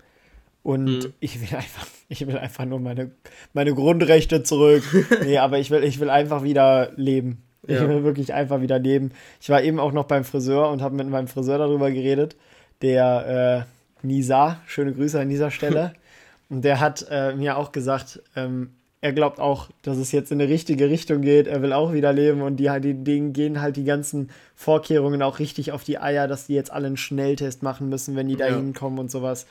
Und 0.64 0.86
mhm. 0.86 1.14
ich 1.20 1.40
will 1.40 1.56
einfach, 1.56 1.86
ich 2.10 2.26
will 2.26 2.38
einfach 2.38 2.66
nur 2.66 2.80
meine, 2.80 3.12
meine 3.54 3.76
Grundrechte 3.76 4.42
zurück. 4.42 4.84
nee, 5.24 5.38
aber 5.38 5.60
ich 5.60 5.70
will, 5.70 5.84
ich 5.84 6.00
will 6.00 6.10
einfach 6.10 6.42
wieder 6.42 6.92
leben. 6.96 7.44
Ich 7.68 7.76
ja. 7.76 7.88
will 7.88 8.04
wirklich 8.04 8.34
einfach 8.34 8.62
wieder 8.62 8.80
leben. 8.80 9.12
Ich 9.40 9.50
war 9.50 9.62
eben 9.62 9.80
auch 9.80 9.92
noch 9.92 10.06
beim 10.06 10.24
Friseur 10.24 10.70
und 10.70 10.82
habe 10.82 10.96
mit 10.96 11.08
meinem 11.08 11.28
Friseur 11.28 11.60
darüber 11.60 11.92
geredet. 11.92 12.36
Der 12.82 13.68
äh, 14.02 14.06
Nisa, 14.06 14.60
schöne 14.66 14.94
Grüße 14.94 15.20
an 15.20 15.30
dieser 15.30 15.52
Stelle. 15.52 15.94
und 16.50 16.64
der 16.64 16.80
hat 16.80 17.06
äh, 17.10 17.36
mir 17.36 17.58
auch 17.58 17.72
gesagt, 17.72 18.22
ähm, 18.36 18.72
er 19.04 19.12
glaubt 19.12 19.42
auch, 19.42 19.68
dass 19.82 19.98
es 19.98 20.14
jetzt 20.14 20.32
in 20.32 20.40
eine 20.40 20.50
richtige 20.50 20.90
Richtung 20.90 21.24
geht. 21.24 21.46
Er 21.46 21.62
will 21.62 21.74
auch 21.74 21.92
wieder 21.92 22.14
leben 22.14 22.42
und 22.42 22.56
die, 22.56 22.72
die, 22.80 22.94
denen 22.94 23.34
gehen 23.34 23.60
halt 23.60 23.76
die 23.76 23.84
ganzen 23.84 24.30
Vorkehrungen 24.56 25.22
auch 25.22 25.40
richtig 25.40 25.74
auf 25.74 25.84
die 25.84 26.00
Eier, 26.00 26.30
dass 26.30 26.48
die 26.48 26.54
jetzt 26.54 26.72
alle 26.72 26.88
einen 26.88 26.96
Schnelltest 26.96 27.64
machen 27.64 27.90
müssen, 27.90 28.16
wenn 28.16 28.30
die 28.30 28.38
da 28.38 28.48
ja. 28.48 28.56
hinkommen 28.56 29.00
und 29.00 29.12
sowas. 29.12 29.46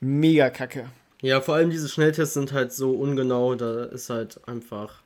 Mega 0.00 0.50
kacke. 0.50 0.86
Ja, 1.20 1.40
vor 1.40 1.54
allem 1.54 1.70
diese 1.70 1.88
Schnelltests 1.88 2.34
sind 2.34 2.52
halt 2.52 2.72
so 2.72 2.90
ungenau, 2.90 3.54
da 3.54 3.84
ist 3.84 4.10
halt 4.10 4.40
einfach. 4.48 5.02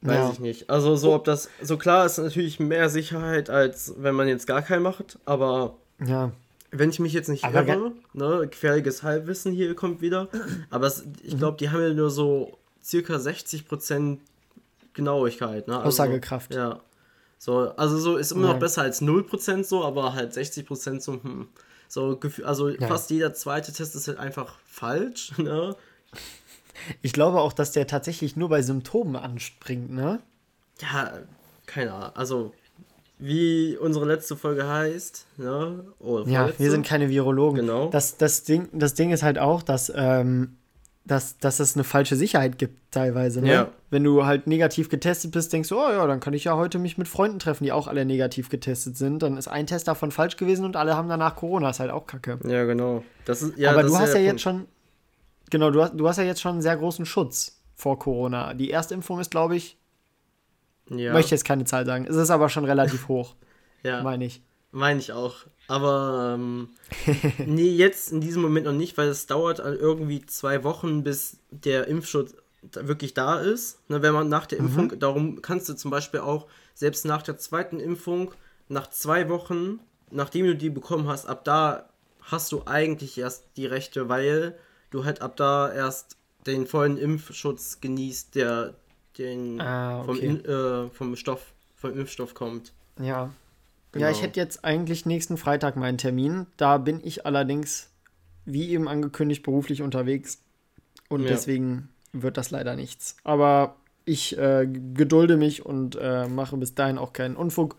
Weiß 0.00 0.16
ja. 0.16 0.30
ich 0.32 0.40
nicht. 0.40 0.68
Also, 0.68 0.96
so 0.96 1.14
ob 1.14 1.22
das. 1.22 1.50
So 1.62 1.76
klar 1.76 2.04
ist 2.04 2.18
natürlich 2.18 2.58
mehr 2.58 2.88
Sicherheit, 2.88 3.48
als 3.48 3.94
wenn 3.96 4.16
man 4.16 4.26
jetzt 4.26 4.48
gar 4.48 4.60
keinen 4.60 4.82
macht, 4.82 5.20
aber. 5.24 5.76
Ja. 6.04 6.32
Wenn 6.72 6.90
ich 6.90 6.98
mich 6.98 7.12
jetzt 7.12 7.28
nicht 7.28 7.44
irre, 7.44 7.92
ne, 8.14 8.48
gefährliches 8.50 9.04
Halbwissen 9.04 9.52
hier 9.52 9.76
kommt 9.76 10.00
wieder. 10.00 10.28
Aber 10.70 10.86
es, 10.86 11.04
ich 11.22 11.36
glaube, 11.36 11.58
die 11.58 11.68
haben 11.68 11.82
ja 11.82 11.92
nur 11.92 12.10
so 12.10 12.58
circa 12.82 13.14
60% 13.14 14.18
Genauigkeit. 14.94 15.68
Ne? 15.68 15.76
Also, 15.76 15.88
Aussagekraft. 15.88 16.54
Ja. 16.54 16.80
So, 17.38 17.72
also 17.76 17.98
so 17.98 18.16
ist 18.16 18.30
immer 18.30 18.46
ja. 18.46 18.52
noch 18.52 18.60
besser 18.60 18.82
als 18.82 19.02
0% 19.02 19.64
so, 19.64 19.84
aber 19.84 20.14
halt 20.14 20.32
60% 20.32 21.00
so, 21.00 21.14
hm, 21.14 21.48
so 21.88 22.20
also 22.44 22.68
ja. 22.68 22.86
fast 22.86 23.10
jeder 23.10 23.34
zweite 23.34 23.72
Test 23.72 23.96
ist 23.96 24.06
halt 24.06 24.18
einfach 24.18 24.58
falsch, 24.64 25.32
ne? 25.38 25.74
Ich 27.02 27.12
glaube 27.12 27.40
auch, 27.40 27.52
dass 27.52 27.72
der 27.72 27.86
tatsächlich 27.86 28.36
nur 28.36 28.48
bei 28.48 28.62
Symptomen 28.62 29.16
anspringt, 29.16 29.90
ne? 29.90 30.20
Ja, 30.80 31.12
keine 31.66 31.92
Ahnung. 31.92 32.16
Also, 32.16 32.52
wie 33.18 33.76
unsere 33.76 34.04
letzte 34.04 34.36
Folge 34.36 34.66
heißt, 34.66 35.26
ne? 35.36 35.84
Ja, 36.26 36.50
wir 36.58 36.70
sind 36.70 36.86
keine 36.86 37.08
Virologen. 37.08 37.60
Genau. 37.60 37.88
Das, 37.90 38.16
das, 38.16 38.44
Ding, 38.44 38.68
das 38.72 38.94
Ding 38.94 39.10
ist 39.10 39.22
halt 39.22 39.38
auch, 39.38 39.62
dass 39.62 39.92
ähm, 39.94 40.56
dass, 41.04 41.38
dass 41.38 41.58
es 41.58 41.74
eine 41.74 41.84
falsche 41.84 42.14
Sicherheit 42.14 42.58
gibt 42.58 42.92
teilweise. 42.92 43.40
Ne? 43.40 43.52
Ja. 43.52 43.68
Wenn 43.90 44.04
du 44.04 44.24
halt 44.24 44.46
negativ 44.46 44.88
getestet 44.88 45.32
bist, 45.32 45.52
denkst 45.52 45.68
du, 45.68 45.78
oh 45.78 45.90
ja, 45.90 46.06
dann 46.06 46.20
kann 46.20 46.32
ich 46.32 46.44
ja 46.44 46.56
heute 46.56 46.78
mich 46.78 46.96
mit 46.96 47.08
Freunden 47.08 47.38
treffen, 47.38 47.64
die 47.64 47.72
auch 47.72 47.88
alle 47.88 48.04
negativ 48.04 48.48
getestet 48.48 48.96
sind. 48.96 49.22
Dann 49.22 49.36
ist 49.36 49.48
ein 49.48 49.66
Test 49.66 49.88
davon 49.88 50.12
falsch 50.12 50.36
gewesen 50.36 50.64
und 50.64 50.76
alle 50.76 50.96
haben 50.96 51.08
danach 51.08 51.34
Corona. 51.34 51.70
Ist 51.70 51.80
halt 51.80 51.90
auch 51.90 52.06
kacke. 52.06 52.38
Ja, 52.46 52.64
genau. 52.64 53.02
Das 53.24 53.42
ist, 53.42 53.58
ja, 53.58 53.72
Aber 53.72 53.82
du 53.82 53.96
hast 53.98 54.14
ja, 54.14 54.20
ja 54.20 54.26
jetzt 54.26 54.42
schon, 54.42 54.66
genau, 55.50 55.70
du 55.70 55.82
hast, 55.82 55.94
du 55.94 56.08
hast 56.08 56.18
ja 56.18 56.24
jetzt 56.24 56.40
schon 56.40 56.52
einen 56.52 56.62
sehr 56.62 56.76
großen 56.76 57.04
Schutz 57.04 57.60
vor 57.74 57.98
Corona. 57.98 58.54
Die 58.54 58.70
Erstimpfung 58.70 59.18
ist, 59.18 59.32
glaube 59.32 59.56
ich, 59.56 59.76
ja. 60.88 61.12
möchte 61.12 61.32
jetzt 61.32 61.44
keine 61.44 61.64
Zahl 61.64 61.84
sagen. 61.84 62.06
Es 62.06 62.14
ist 62.14 62.30
aber 62.30 62.48
schon 62.48 62.64
relativ 62.64 63.08
hoch. 63.08 63.34
ja. 63.82 64.02
Meine 64.02 64.24
ich. 64.24 64.42
Meine 64.70 65.00
ich 65.00 65.12
auch. 65.12 65.34
Aber 65.68 66.34
ähm, 66.34 66.70
nee, 67.46 67.70
jetzt 67.70 68.12
in 68.12 68.20
diesem 68.20 68.42
Moment 68.42 68.66
noch 68.66 68.72
nicht, 68.72 68.96
weil 68.98 69.08
es 69.08 69.26
dauert 69.26 69.58
irgendwie 69.58 70.24
zwei 70.26 70.64
Wochen, 70.64 71.02
bis 71.02 71.38
der 71.50 71.88
Impfschutz 71.88 72.34
wirklich 72.62 73.14
da 73.14 73.40
ist. 73.40 73.78
Ne, 73.88 74.02
wenn 74.02 74.12
man 74.12 74.28
nach 74.28 74.46
der 74.46 74.60
mhm. 74.60 74.66
Impfung, 74.66 74.86
mhm. 74.88 74.98
darum 74.98 75.42
kannst 75.42 75.68
du 75.68 75.74
zum 75.74 75.90
Beispiel 75.90 76.20
auch 76.20 76.46
selbst 76.74 77.04
nach 77.04 77.22
der 77.22 77.38
zweiten 77.38 77.80
Impfung, 77.80 78.32
nach 78.68 78.88
zwei 78.90 79.28
Wochen, 79.28 79.80
nachdem 80.10 80.46
du 80.46 80.56
die 80.56 80.70
bekommen 80.70 81.08
hast, 81.08 81.26
ab 81.26 81.44
da 81.44 81.88
hast 82.20 82.52
du 82.52 82.62
eigentlich 82.66 83.18
erst 83.18 83.44
die 83.56 83.66
Rechte, 83.66 84.08
weil 84.08 84.56
du 84.90 85.04
halt 85.04 85.22
ab 85.22 85.36
da 85.36 85.72
erst 85.72 86.16
den 86.46 86.66
vollen 86.66 86.96
Impfschutz 86.96 87.80
genießt, 87.80 88.34
der 88.34 88.74
den 89.18 89.60
ah, 89.60 90.02
okay. 90.02 90.40
vom, 90.42 90.44
äh, 90.44 90.90
vom 90.90 91.16
Stoff, 91.16 91.52
vom 91.76 91.98
Impfstoff 91.98 92.34
kommt. 92.34 92.72
Ja, 92.98 93.30
Genau. 93.92 94.06
Ja, 94.06 94.10
ich 94.10 94.18
genau. 94.18 94.28
hätte 94.28 94.40
jetzt 94.40 94.64
eigentlich 94.64 95.06
nächsten 95.06 95.36
Freitag 95.36 95.76
meinen 95.76 95.98
Termin. 95.98 96.46
Da 96.56 96.78
bin 96.78 97.00
ich 97.04 97.26
allerdings, 97.26 97.90
wie 98.44 98.70
eben 98.70 98.88
angekündigt, 98.88 99.42
beruflich 99.42 99.82
unterwegs. 99.82 100.42
Und 101.08 101.22
ja. 101.22 101.28
deswegen 101.28 101.90
wird 102.12 102.36
das 102.36 102.50
leider 102.50 102.74
nichts. 102.74 103.16
Aber 103.22 103.76
ich 104.04 104.36
äh, 104.38 104.66
gedulde 104.66 105.36
mich 105.36 105.64
und 105.64 105.96
äh, 106.00 106.26
mache 106.26 106.56
bis 106.56 106.74
dahin 106.74 106.98
auch 106.98 107.12
keinen 107.12 107.36
Unfug. 107.36 107.76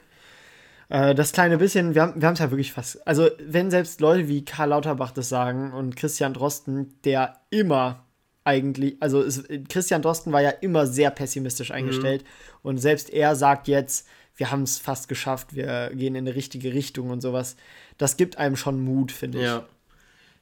Äh, 0.89 1.15
das 1.15 1.33
kleine 1.33 1.57
bisschen, 1.57 1.95
wir 1.95 2.03
haben 2.03 2.21
es 2.21 2.39
ja 2.39 2.51
wirklich 2.51 2.71
fast. 2.71 3.05
Also, 3.07 3.29
wenn 3.43 3.71
selbst 3.71 3.99
Leute 3.99 4.27
wie 4.27 4.45
Karl 4.45 4.69
Lauterbach 4.69 5.11
das 5.11 5.29
sagen 5.29 5.73
und 5.73 5.95
Christian 5.95 6.33
Drosten, 6.33 6.93
der 7.03 7.39
immer 7.49 8.05
eigentlich, 8.43 8.97
also 8.99 9.21
es, 9.21 9.43
Christian 9.69 10.01
Drosten 10.01 10.33
war 10.33 10.41
ja 10.41 10.49
immer 10.49 10.85
sehr 10.85 11.11
pessimistisch 11.11 11.71
eingestellt 11.71 12.23
mhm. 12.23 12.69
und 12.69 12.77
selbst 12.77 13.09
er 13.09 13.35
sagt 13.35 13.67
jetzt, 13.67 14.07
wir 14.35 14.51
haben 14.51 14.63
es 14.63 14.79
fast 14.79 15.07
geschafft, 15.07 15.55
wir 15.55 15.91
gehen 15.93 16.15
in 16.15 16.27
eine 16.27 16.35
richtige 16.35 16.73
Richtung 16.73 17.09
und 17.09 17.21
sowas. 17.21 17.55
Das 17.97 18.17
gibt 18.17 18.37
einem 18.37 18.55
schon 18.55 18.83
Mut, 18.83 19.11
finde 19.11 19.39
ich. 19.39 19.45
Ja. 19.45 19.65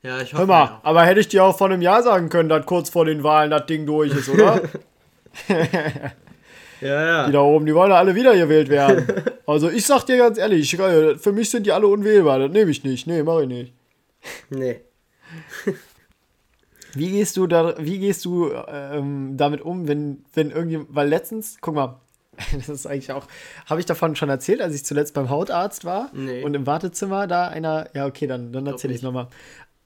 Ja, 0.03 0.19
ich 0.19 0.33
hoffe. 0.33 0.39
Hör 0.39 0.47
mal, 0.47 0.65
ja. 0.65 0.79
aber 0.83 1.03
hätte 1.03 1.19
ich 1.19 1.27
dir 1.27 1.43
auch 1.43 1.55
vor 1.55 1.69
einem 1.69 1.81
Jahr 1.81 2.01
sagen 2.01 2.29
können, 2.29 2.49
dass 2.49 2.65
kurz 2.65 2.89
vor 2.89 3.05
den 3.05 3.23
Wahlen 3.23 3.51
das 3.51 3.67
Ding 3.67 3.85
durch 3.85 4.11
ist, 4.11 4.29
oder? 4.29 4.61
ja, 6.81 7.05
ja. 7.05 7.27
Die 7.27 7.31
da 7.31 7.41
oben, 7.41 7.67
die 7.67 7.75
wollen 7.75 7.91
alle 7.91 8.15
wieder 8.15 8.35
gewählt 8.35 8.69
werden. 8.69 9.05
Also 9.45 9.69
ich 9.69 9.85
sag 9.85 10.05
dir 10.05 10.17
ganz 10.17 10.39
ehrlich, 10.39 10.75
für 10.75 11.31
mich 11.31 11.51
sind 11.51 11.67
die 11.67 11.71
alle 11.71 11.87
unwählbar, 11.87 12.39
das 12.39 12.51
nehme 12.51 12.71
ich 12.71 12.83
nicht. 12.83 13.05
Nee, 13.05 13.21
mach 13.21 13.41
ich 13.41 13.47
nicht. 13.47 13.73
Nee. 14.49 14.81
Wie 16.93 17.11
gehst 17.11 17.37
du 17.37 17.47
da, 17.47 17.75
wie 17.77 17.99
gehst 17.99 18.25
du 18.25 18.51
ähm, 18.67 19.37
damit 19.37 19.61
um, 19.61 19.87
wenn, 19.87 20.25
wenn 20.33 20.51
irgendjemand, 20.51 20.93
weil 20.93 21.07
letztens, 21.07 21.57
guck 21.61 21.75
mal, 21.75 22.01
das 22.53 22.69
ist 22.69 22.85
eigentlich 22.85 23.11
auch, 23.11 23.27
habe 23.65 23.79
ich 23.79 23.85
davon 23.85 24.15
schon 24.15 24.29
erzählt, 24.29 24.61
als 24.61 24.75
ich 24.75 24.85
zuletzt 24.85 25.13
beim 25.13 25.29
Hautarzt 25.29 25.85
war 25.85 26.09
nee. 26.13 26.43
und 26.43 26.53
im 26.53 26.65
Wartezimmer 26.65 27.27
da 27.27 27.47
einer, 27.47 27.89
ja 27.93 28.05
okay, 28.05 28.27
dann, 28.27 28.53
dann 28.53 28.65
erzähle 28.67 28.93
ich 28.93 28.99
es 28.99 29.03
nochmal. 29.03 29.27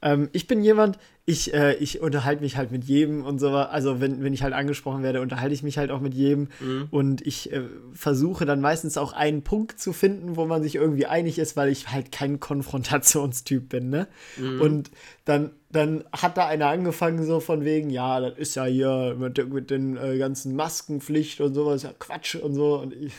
Ähm, 0.01 0.29
ich 0.33 0.45
bin 0.45 0.61
jemand, 0.61 0.99
ich, 1.25 1.53
äh, 1.55 1.73
ich 1.75 1.99
unterhalte 1.99 2.43
mich 2.43 2.57
halt 2.57 2.71
mit 2.71 2.83
jedem 2.83 3.25
und 3.25 3.39
so. 3.39 3.49
Also, 3.49 3.99
wenn, 3.99 4.23
wenn 4.23 4.33
ich 4.33 4.43
halt 4.43 4.53
angesprochen 4.53 5.01
werde, 5.01 5.21
unterhalte 5.21 5.55
ich 5.55 5.63
mich 5.63 5.79
halt 5.79 5.89
auch 5.89 5.99
mit 5.99 6.13
jedem. 6.13 6.49
Mhm. 6.59 6.87
Und 6.91 7.25
ich 7.25 7.51
äh, 7.51 7.63
versuche 7.93 8.45
dann 8.45 8.61
meistens 8.61 8.97
auch 8.97 9.13
einen 9.13 9.41
Punkt 9.41 9.79
zu 9.79 9.91
finden, 9.91 10.35
wo 10.35 10.45
man 10.45 10.61
sich 10.61 10.75
irgendwie 10.75 11.07
einig 11.07 11.39
ist, 11.39 11.57
weil 11.57 11.69
ich 11.69 11.91
halt 11.91 12.11
kein 12.11 12.39
Konfrontationstyp 12.39 13.67
bin, 13.67 13.89
ne? 13.89 14.07
Mhm. 14.37 14.61
Und 14.61 14.91
dann, 15.25 15.49
dann 15.75 16.03
hat 16.11 16.37
da 16.37 16.47
einer 16.47 16.67
angefangen, 16.67 17.25
so 17.25 17.39
von 17.39 17.65
wegen, 17.65 17.89
ja, 17.89 18.19
das 18.19 18.37
ist 18.37 18.55
ja 18.55 18.65
hier 18.65 19.15
mit, 19.17 19.53
mit 19.53 19.69
den 19.69 19.97
äh, 19.97 20.17
ganzen 20.17 20.55
Maskenpflicht 20.55 21.41
und 21.41 21.53
sowas, 21.53 21.83
ja 21.83 21.91
Quatsch 21.97 22.35
und 22.35 22.53
so. 22.53 22.79
Und 22.79 22.93
ich, 22.93 23.13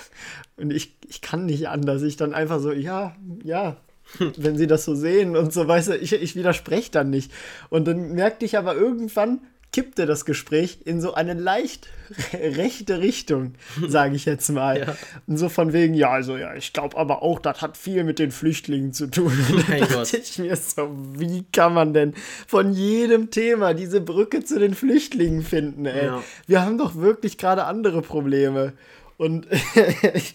und 0.57 0.73
ich, 0.73 0.97
ich 1.09 1.21
kann 1.21 1.47
nicht 1.47 1.69
anders. 1.69 2.03
Ich 2.03 2.17
dann 2.17 2.35
einfach 2.35 2.61
so, 2.61 2.73
ja, 2.73 3.15
ja, 3.43 3.77
wenn 4.37 4.57
sie 4.57 4.67
das 4.67 4.85
so 4.85 4.95
sehen 4.95 5.37
und 5.37 5.53
so, 5.53 5.67
weißt 5.67 5.89
du, 5.89 5.97
ich, 5.97 6.13
ich 6.13 6.37
widerspreche 6.37 6.91
dann 6.91 7.11
nicht. 7.11 7.33
Und 7.71 7.87
dann 7.87 8.13
merkte 8.13 8.45
ich 8.45 8.57
aber 8.57 8.75
irgendwann, 8.75 9.41
kippte 9.77 10.07
das 10.07 10.25
Gespräch 10.25 10.79
in 10.87 11.03
so 11.03 11.13
eine 11.13 11.35
leicht 11.35 11.89
rechte 12.33 12.99
Richtung, 13.01 13.57
sage 13.89 14.17
ich 14.17 14.25
jetzt 14.25 14.49
mal. 14.49 14.79
Ja. 14.79 14.97
Und 15.27 15.37
so 15.37 15.51
von 15.51 15.75
wegen, 15.75 15.93
ja, 15.93 16.13
also 16.13 16.39
ja, 16.39 16.55
ich 16.55 16.73
glaube 16.73 16.97
aber 16.97 17.23
auch, 17.23 17.41
das 17.41 17.61
hat 17.61 17.77
viel 17.77 18.03
mit 18.03 18.19
den 18.19 18.31
Flüchtlingen 18.31 18.95
zu 18.95 19.07
tun. 19.09 19.31
Dann 19.69 19.81
dachte 19.81 20.17
ich 20.17 20.39
mir 20.39 20.57
so, 20.57 20.89
wie 21.19 21.45
kann 21.53 21.75
man 21.75 21.93
denn 21.93 22.15
von 22.47 22.73
jedem 22.73 23.31
Thema 23.31 23.75
diese 23.75 24.01
Brücke 24.01 24.43
zu 24.43 24.59
den 24.59 24.73
Flüchtlingen 24.73 25.43
finden, 25.43 25.85
ey? 25.85 26.07
Ja. 26.07 26.23
Wir 26.47 26.63
haben 26.63 26.79
doch 26.79 26.95
wirklich 26.95 27.37
gerade 27.37 27.65
andere 27.65 28.01
Probleme. 28.01 28.73
Und 29.19 29.47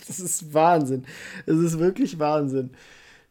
das 0.08 0.20
ist 0.20 0.54
Wahnsinn. 0.54 1.06
Es 1.48 1.58
ist 1.58 1.80
wirklich 1.80 2.20
Wahnsinn. 2.20 2.70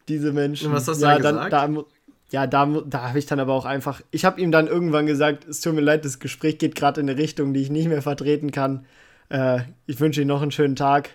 Diese 0.09 0.33
Menschen. 0.33 0.67
Und 0.67 0.73
was 0.73 0.89
hast 0.89 1.01
du 1.01 1.05
ja, 1.05 1.19
dann, 1.19 1.35
gesagt? 1.35 1.53
Da, 1.53 1.85
ja, 2.31 2.47
da, 2.47 2.65
da 2.65 3.09
habe 3.09 3.19
ich 3.19 3.25
dann 3.25 3.39
aber 3.39 3.53
auch 3.53 3.65
einfach. 3.65 4.01
Ich 4.09 4.23
habe 4.25 4.39
ihm 4.39 4.51
dann 4.51 4.67
irgendwann 4.67 5.05
gesagt, 5.05 5.47
es 5.47 5.59
tut 5.59 5.75
mir 5.75 5.81
leid, 5.81 6.05
das 6.05 6.19
Gespräch 6.19 6.57
geht 6.57 6.75
gerade 6.75 7.01
in 7.01 7.09
eine 7.09 7.19
Richtung, 7.19 7.53
die 7.53 7.61
ich 7.61 7.69
nicht 7.69 7.87
mehr 7.87 8.01
vertreten 8.01 8.51
kann. 8.51 8.85
Äh, 9.29 9.61
ich 9.85 9.99
wünsche 9.99 10.21
Ihnen 10.21 10.29
noch 10.29 10.41
einen 10.41 10.51
schönen 10.51 10.77
Tag. 10.77 11.09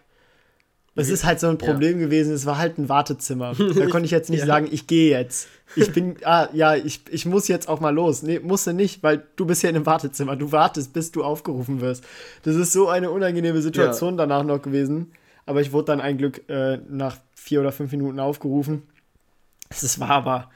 Es 0.98 1.10
ist 1.10 1.24
halt 1.24 1.40
so 1.40 1.48
ein 1.48 1.58
Problem 1.58 2.00
ja. 2.00 2.06
gewesen, 2.06 2.32
es 2.32 2.46
war 2.46 2.56
halt 2.56 2.78
ein 2.78 2.88
Wartezimmer. 2.88 3.54
Da 3.54 3.86
konnte 3.90 4.06
ich 4.06 4.10
jetzt 4.10 4.30
nicht 4.30 4.40
ja. 4.40 4.46
sagen, 4.46 4.66
ich 4.70 4.86
gehe 4.86 5.10
jetzt. 5.10 5.48
Ich 5.74 5.92
bin, 5.92 6.16
ah, 6.24 6.48
ja, 6.54 6.74
ich, 6.74 7.02
ich 7.10 7.26
muss 7.26 7.48
jetzt 7.48 7.68
auch 7.68 7.80
mal 7.80 7.94
los. 7.94 8.22
Nee, 8.22 8.40
musste 8.40 8.72
nicht, 8.72 9.02
weil 9.02 9.22
du 9.36 9.44
bist 9.44 9.62
ja 9.62 9.68
in 9.68 9.76
einem 9.76 9.84
Wartezimmer. 9.84 10.36
Du 10.36 10.52
wartest, 10.52 10.94
bis 10.94 11.12
du 11.12 11.22
aufgerufen 11.22 11.82
wirst. 11.82 12.04
Das 12.44 12.56
ist 12.56 12.72
so 12.72 12.88
eine 12.88 13.10
unangenehme 13.10 13.60
Situation 13.60 14.14
ja. 14.14 14.26
danach 14.26 14.42
noch 14.42 14.62
gewesen. 14.62 15.12
Aber 15.44 15.60
ich 15.60 15.72
wurde 15.72 15.86
dann 15.86 16.00
ein 16.00 16.16
Glück 16.16 16.48
äh, 16.48 16.78
nach 16.88 17.18
vier 17.34 17.60
oder 17.60 17.72
fünf 17.72 17.92
Minuten 17.92 18.18
aufgerufen. 18.18 18.82
Es 19.68 20.00
war 20.00 20.10
aber, 20.10 20.50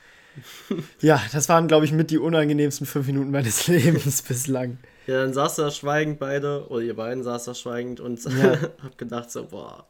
ja, 1.00 1.20
das 1.33 1.48
waren, 1.48 1.68
glaube 1.68 1.85
ich, 1.85 1.92
mit 1.92 2.11
die 2.11 2.18
unangenehmsten 2.18 2.87
fünf 2.87 3.07
Minuten 3.07 3.31
meines 3.31 3.66
Lebens 3.68 4.22
bislang. 4.22 4.79
Ja, 5.07 5.22
dann 5.22 5.33
saß 5.33 5.57
da 5.57 5.70
schweigend 5.70 6.18
beide, 6.18 6.66
oder 6.68 6.83
ihr 6.83 6.94
beiden 6.94 7.24
saß 7.24 7.44
da 7.44 7.55
schweigend 7.55 8.00
und 8.00 8.22
ja. 8.42 8.59
hab 8.83 8.98
gedacht 8.98 9.31
so, 9.31 9.44
boah, 9.46 9.87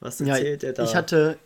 was 0.00 0.20
erzählt 0.20 0.62
ja, 0.62 0.68
er 0.68 0.74
da? 0.74 0.84
Ich 0.84 0.94
hatte, 0.94 1.38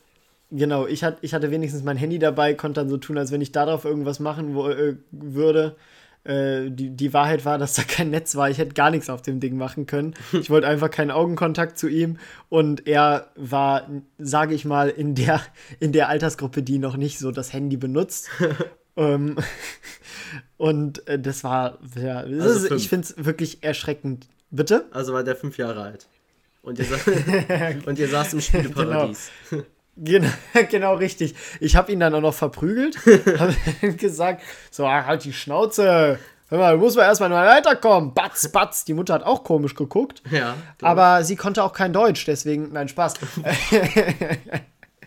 genau, 0.51 0.87
ich, 0.87 1.05
hat, 1.05 1.19
ich 1.21 1.35
hatte 1.35 1.51
wenigstens 1.51 1.83
mein 1.83 1.97
Handy 1.97 2.19
dabei, 2.19 2.55
konnte 2.55 2.81
dann 2.81 2.89
so 2.89 2.97
tun, 2.97 3.19
als 3.19 3.31
wenn 3.31 3.41
ich 3.41 3.53
darauf 3.53 3.85
irgendwas 3.85 4.21
machen 4.21 4.55
wo, 4.55 4.69
äh, 4.69 4.97
würde. 5.11 5.77
Äh, 6.27 6.71
die, 6.71 6.91
die 6.91 7.13
Wahrheit 7.13 7.45
war, 7.45 7.57
dass 7.57 7.75
da 7.75 7.83
kein 7.83 8.11
Netz 8.11 8.35
war. 8.35 8.51
Ich 8.51 8.59
hätte 8.59 8.75
gar 8.75 8.91
nichts 8.91 9.09
auf 9.09 9.23
dem 9.23 9.39
Ding 9.41 9.57
machen 9.57 9.87
können. 9.87 10.15
Ich 10.33 10.51
wollte 10.51 10.67
einfach 10.67 10.91
keinen 10.91 11.11
Augenkontakt 11.11 11.79
zu 11.79 11.89
ihm. 11.89 12.19
Und 12.49 12.87
er 12.87 13.31
war, 13.37 13.89
sage 14.19 14.55
ich 14.55 14.65
mal, 14.65 14.89
in 14.89 15.15
der, 15.15 15.41
in 15.81 15.93
der 15.93 16.09
Altersgruppe, 16.09 16.63
die 16.63 16.79
noch 16.79 16.97
nicht 16.97 17.19
so 17.19 17.31
das 17.31 17.53
Handy 17.53 17.77
benutzt. 17.77 18.29
ähm, 18.97 19.37
und 20.57 21.07
äh, 21.09 21.19
das 21.19 21.45
war, 21.45 21.79
ja, 22.01 22.19
also 22.19 22.75
ich 22.75 22.89
finde 22.89 23.07
es 23.07 23.25
wirklich 23.25 23.63
erschreckend. 23.63 24.29
Bitte? 24.51 24.87
Also 24.91 25.13
war 25.13 25.25
der 25.25 25.37
fünf 25.37 25.59
Jahre 25.59 25.83
alt. 25.83 26.09
Und 26.63 26.79
ihr, 26.79 26.85
sa 26.85 26.97
und 27.87 27.99
ihr 27.99 28.09
saß 28.09 28.35
im 28.35 28.41
Spielparadies. 28.41 29.31
Genau. 29.51 29.65
Genau, 29.97 30.29
genau 30.71 30.95
richtig. 30.95 31.35
Ich 31.61 31.75
habe 31.75 31.91
ihn 31.93 32.01
dann 32.01 32.15
auch 32.15 32.21
noch 32.21 32.35
verprügelt. 32.35 32.99
habe 33.39 33.55
gesagt, 33.97 34.43
so, 34.71 34.89
halt 34.89 35.25
die 35.25 35.33
Schnauze. 35.33 36.19
Hör 36.49 36.59
mal, 36.59 36.75
du 36.75 36.79
musst 36.79 36.97
mal 36.97 37.03
erstmal 37.03 37.31
weiterkommen. 37.31 38.15
Batz, 38.15 38.49
batz. 38.53 38.85
Die 38.85 38.95
Mutter 38.95 39.15
hat 39.15 39.25
auch 39.25 39.43
komisch 39.43 39.75
geguckt. 39.75 40.23
Ja. 40.31 40.55
Aber 40.81 41.25
sie 41.25 41.35
konnte 41.35 41.65
auch 41.65 41.73
kein 41.73 41.93
Deutsch, 41.93 42.25
deswegen, 42.25 42.73
nein, 42.73 42.87
Spaß. 42.87 43.15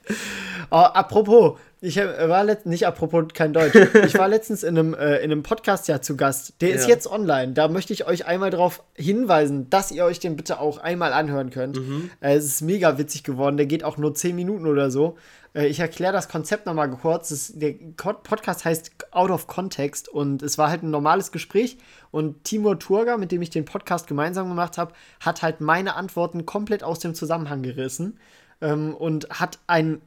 oh, 0.71 0.75
apropos, 0.75 1.57
ich 1.81 1.97
äh, 1.97 2.29
war 2.29 2.43
letztens, 2.43 2.71
nicht 2.71 2.87
apropos 2.87 3.25
kein 3.33 3.53
Deutsch, 3.53 3.75
ich 3.75 4.17
war 4.17 4.27
letztens 4.27 4.63
in 4.63 4.77
einem, 4.77 4.93
äh, 4.93 5.17
in 5.17 5.31
einem 5.31 5.43
Podcast 5.43 5.87
ja 5.87 6.01
zu 6.01 6.17
Gast. 6.17 6.53
Der 6.61 6.69
ja. 6.69 6.75
ist 6.75 6.87
jetzt 6.87 7.07
online. 7.07 7.53
Da 7.53 7.67
möchte 7.67 7.93
ich 7.93 8.05
euch 8.05 8.25
einmal 8.25 8.49
darauf 8.49 8.83
hinweisen, 8.95 9.69
dass 9.69 9.91
ihr 9.91 10.03
euch 10.03 10.19
den 10.19 10.35
bitte 10.35 10.59
auch 10.59 10.77
einmal 10.77 11.13
anhören 11.13 11.51
könnt. 11.51 11.77
Mhm. 11.77 12.11
Äh, 12.19 12.35
es 12.35 12.45
ist 12.45 12.61
mega 12.61 12.97
witzig 12.97 13.23
geworden. 13.23 13.57
Der 13.57 13.65
geht 13.65 13.83
auch 13.83 13.97
nur 13.97 14.13
10 14.13 14.35
Minuten 14.35 14.67
oder 14.67 14.91
so. 14.91 15.17
Äh, 15.53 15.67
ich 15.67 15.79
erkläre 15.79 16.13
das 16.13 16.27
Konzept 16.27 16.65
nochmal 16.65 16.89
kurz. 16.91 17.29
Das, 17.29 17.53
der 17.55 17.73
Podcast 17.95 18.65
heißt 18.65 18.91
Out 19.11 19.31
of 19.31 19.47
Context 19.47 20.09
und 20.09 20.43
es 20.43 20.57
war 20.57 20.69
halt 20.69 20.83
ein 20.83 20.91
normales 20.91 21.31
Gespräch. 21.31 21.77
Und 22.11 22.43
Timur 22.43 22.79
Turga, 22.79 23.17
mit 23.17 23.31
dem 23.31 23.41
ich 23.41 23.49
den 23.49 23.65
Podcast 23.65 24.07
gemeinsam 24.07 24.49
gemacht 24.49 24.77
habe, 24.77 24.93
hat 25.19 25.41
halt 25.41 25.61
meine 25.61 25.95
Antworten 25.95 26.45
komplett 26.45 26.83
aus 26.83 26.99
dem 26.99 27.15
Zusammenhang 27.15 27.61
gerissen. 27.61 28.19
Ähm, 28.61 28.95
und 28.95 29.29
hat 29.29 29.59
ein 29.67 30.01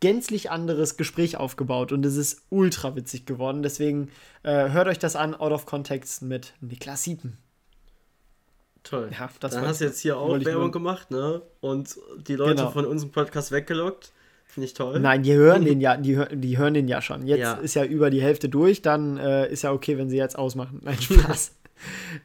gänzlich 0.00 0.50
anderes 0.50 0.96
Gespräch 0.96 1.36
aufgebaut 1.36 1.92
und 1.92 2.06
es 2.06 2.16
ist 2.16 2.42
ultra 2.50 2.94
witzig 2.94 3.26
geworden. 3.26 3.62
Deswegen 3.62 4.10
äh, 4.42 4.70
hört 4.70 4.88
euch 4.88 4.98
das 4.98 5.16
an, 5.16 5.34
Out 5.34 5.52
of 5.52 5.66
Context 5.66 6.22
mit 6.22 6.54
Niklas 6.60 7.02
Siepen. 7.02 7.36
Toll. 8.84 9.10
Ja, 9.12 9.28
das 9.40 9.52
Dann 9.52 9.66
hast 9.66 9.80
du 9.80 9.84
jetzt 9.84 10.00
hier 10.00 10.16
auch 10.16 10.38
Werbung 10.44 10.70
gemacht, 10.70 11.10
ne? 11.10 11.42
Und 11.60 11.98
die 12.26 12.36
Leute 12.36 12.56
genau. 12.56 12.70
von 12.70 12.86
unserem 12.86 13.10
Podcast 13.10 13.50
weggelockt. 13.50 14.12
Finde 14.46 14.66
ich 14.66 14.74
toll. 14.74 14.98
Nein, 14.98 15.22
die 15.22 15.34
hören 15.34 15.64
den 15.64 15.80
ja, 15.80 15.96
die, 15.96 16.18
die 16.32 16.56
hören 16.56 16.72
den 16.72 16.88
ja 16.88 17.02
schon. 17.02 17.26
Jetzt 17.26 17.40
ja. 17.40 17.52
ist 17.54 17.74
ja 17.74 17.84
über 17.84 18.08
die 18.08 18.22
Hälfte 18.22 18.48
durch, 18.48 18.80
dann 18.80 19.18
äh, 19.18 19.50
ist 19.50 19.62
ja 19.62 19.72
okay, 19.72 19.98
wenn 19.98 20.08
sie 20.08 20.16
jetzt 20.16 20.38
ausmachen. 20.38 20.80
Nein, 20.84 20.96
Spaß. 21.00 21.52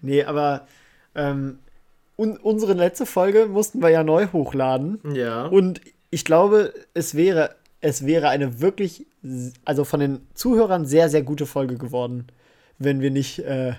nee, 0.01 0.23
aber 0.23 0.67
ähm, 1.15 1.59
un 2.15 2.37
unsere 2.37 2.73
letzte 2.73 3.05
Folge 3.05 3.47
mussten 3.47 3.81
wir 3.81 3.89
ja 3.89 4.03
neu 4.03 4.27
hochladen. 4.27 4.99
Ja. 5.13 5.45
Und 5.45 5.81
ich 6.09 6.25
glaube, 6.25 6.73
es 6.93 7.15
wäre 7.15 7.55
es 7.83 8.05
wäre 8.05 8.29
eine 8.29 8.61
wirklich, 8.61 9.05
also 9.65 9.83
von 9.83 9.99
den 9.99 10.25
Zuhörern 10.33 10.85
sehr, 10.85 11.09
sehr 11.09 11.21
gute 11.21 11.45
Folge 11.45 11.77
geworden, 11.77 12.27
wenn 12.79 13.01
wir 13.01 13.11
nicht, 13.11 13.39
äh, 13.39 13.73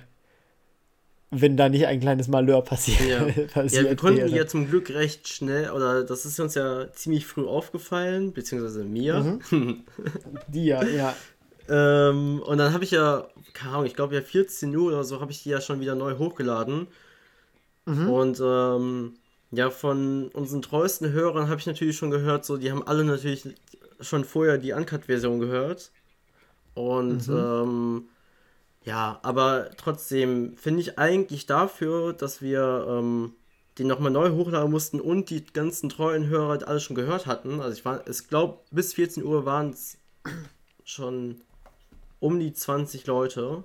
wenn 1.30 1.56
da 1.56 1.70
nicht 1.70 1.86
ein 1.86 2.00
kleines 2.00 2.28
Malheur 2.28 2.62
passiert. 2.62 3.00
Ja, 3.00 3.20
passiert 3.46 3.72
ja 3.84 3.88
wir 3.88 3.96
konnten 3.96 4.18
wäre. 4.18 4.28
ja 4.28 4.46
zum 4.46 4.68
Glück 4.68 4.90
recht 4.90 5.26
schnell, 5.28 5.70
oder 5.70 6.04
das 6.04 6.26
ist 6.26 6.38
uns 6.38 6.54
ja 6.54 6.92
ziemlich 6.92 7.26
früh 7.26 7.46
aufgefallen, 7.46 8.34
beziehungsweise 8.34 8.84
mir. 8.84 9.38
Mhm. 9.50 9.84
Dir, 10.48 10.86
ja. 10.94 11.16
ähm, 11.70 12.42
und 12.44 12.58
dann 12.58 12.74
habe 12.74 12.84
ich 12.84 12.90
ja, 12.90 13.26
keine 13.54 13.72
Ahnung, 13.72 13.86
ich 13.86 13.96
glaube 13.96 14.14
ja 14.14 14.20
14 14.20 14.76
Uhr 14.76 14.88
oder 14.88 15.04
so, 15.04 15.22
habe 15.22 15.32
ich 15.32 15.42
die 15.42 15.48
ja 15.48 15.62
schon 15.62 15.80
wieder 15.80 15.94
neu 15.94 16.18
hochgeladen. 16.18 16.88
Mhm. 17.86 18.10
Und 18.10 18.40
ähm, 18.42 19.14
ja, 19.50 19.70
von 19.70 20.28
unseren 20.28 20.62
treuesten 20.62 21.12
Hörern 21.12 21.48
habe 21.48 21.60
ich 21.60 21.66
natürlich 21.66 21.96
schon 21.96 22.10
gehört, 22.10 22.44
so, 22.44 22.56
die 22.56 22.70
haben 22.70 22.86
alle 22.86 23.04
natürlich 23.04 23.54
schon 24.00 24.24
vorher 24.24 24.58
die 24.58 24.72
Uncut-Version 24.72 25.40
gehört. 25.40 25.92
Und 26.74 27.28
mhm. 27.28 27.36
ähm, 27.36 28.08
ja, 28.84 29.18
aber 29.22 29.70
trotzdem 29.76 30.56
finde 30.56 30.80
ich 30.80 30.98
eigentlich 30.98 31.46
dafür, 31.46 32.12
dass 32.12 32.42
wir 32.42 32.86
ähm, 32.88 33.34
den 33.78 33.86
nochmal 33.86 34.10
neu 34.10 34.30
hochladen 34.30 34.70
mussten 34.70 35.00
und 35.00 35.30
die 35.30 35.44
ganzen 35.44 35.88
treuen 35.88 36.26
Hörer 36.26 36.66
alles 36.66 36.82
schon 36.82 36.96
gehört 36.96 37.26
hatten. 37.26 37.60
Also 37.60 37.76
ich 37.76 37.84
war, 37.84 38.06
ich 38.06 38.28
glaube, 38.28 38.58
bis 38.70 38.94
14 38.94 39.24
Uhr 39.24 39.46
waren 39.46 39.70
es 39.70 39.98
schon 40.84 41.40
um 42.20 42.38
die 42.38 42.52
20 42.52 43.06
Leute. 43.06 43.64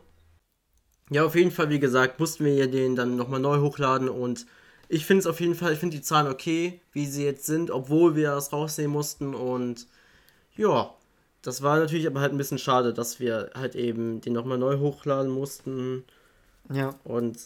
Ja, 1.10 1.26
auf 1.26 1.36
jeden 1.36 1.52
Fall, 1.52 1.70
wie 1.70 1.80
gesagt, 1.80 2.20
mussten 2.20 2.46
wir 2.46 2.70
den 2.70 2.96
dann 2.96 3.16
nochmal 3.16 3.40
neu 3.40 3.60
hochladen 3.60 4.10
und 4.10 4.46
ich 4.88 5.06
finde 5.06 5.22
es 5.22 5.28
auf 5.28 5.40
jeden 5.40 5.56
Fall, 5.56 5.74
ich 5.74 5.80
finde 5.80 5.98
die 5.98 6.04
Zahlen 6.04 6.32
okay, 6.32 6.82
wie 6.92 7.06
sie 7.06 7.24
jetzt 7.24 7.46
sind, 7.46 7.72
obwohl 7.72 8.16
wir 8.16 8.32
das 8.32 8.54
rausnehmen 8.54 8.92
mussten 8.92 9.34
und 9.34 9.88
ja, 10.56 10.94
das 11.42 11.62
war 11.62 11.80
natürlich 11.80 12.08
aber 12.08 12.20
halt 12.20 12.34
ein 12.34 12.38
bisschen 12.38 12.58
schade, 12.58 12.94
dass 12.94 13.20
wir 13.20 13.52
halt 13.56 13.76
eben 13.76 14.22
den 14.22 14.34
nochmal 14.34 14.58
neu 14.58 14.78
hochladen 14.80 15.32
mussten. 15.32 16.04
Ja. 16.72 16.96
Und 17.04 17.38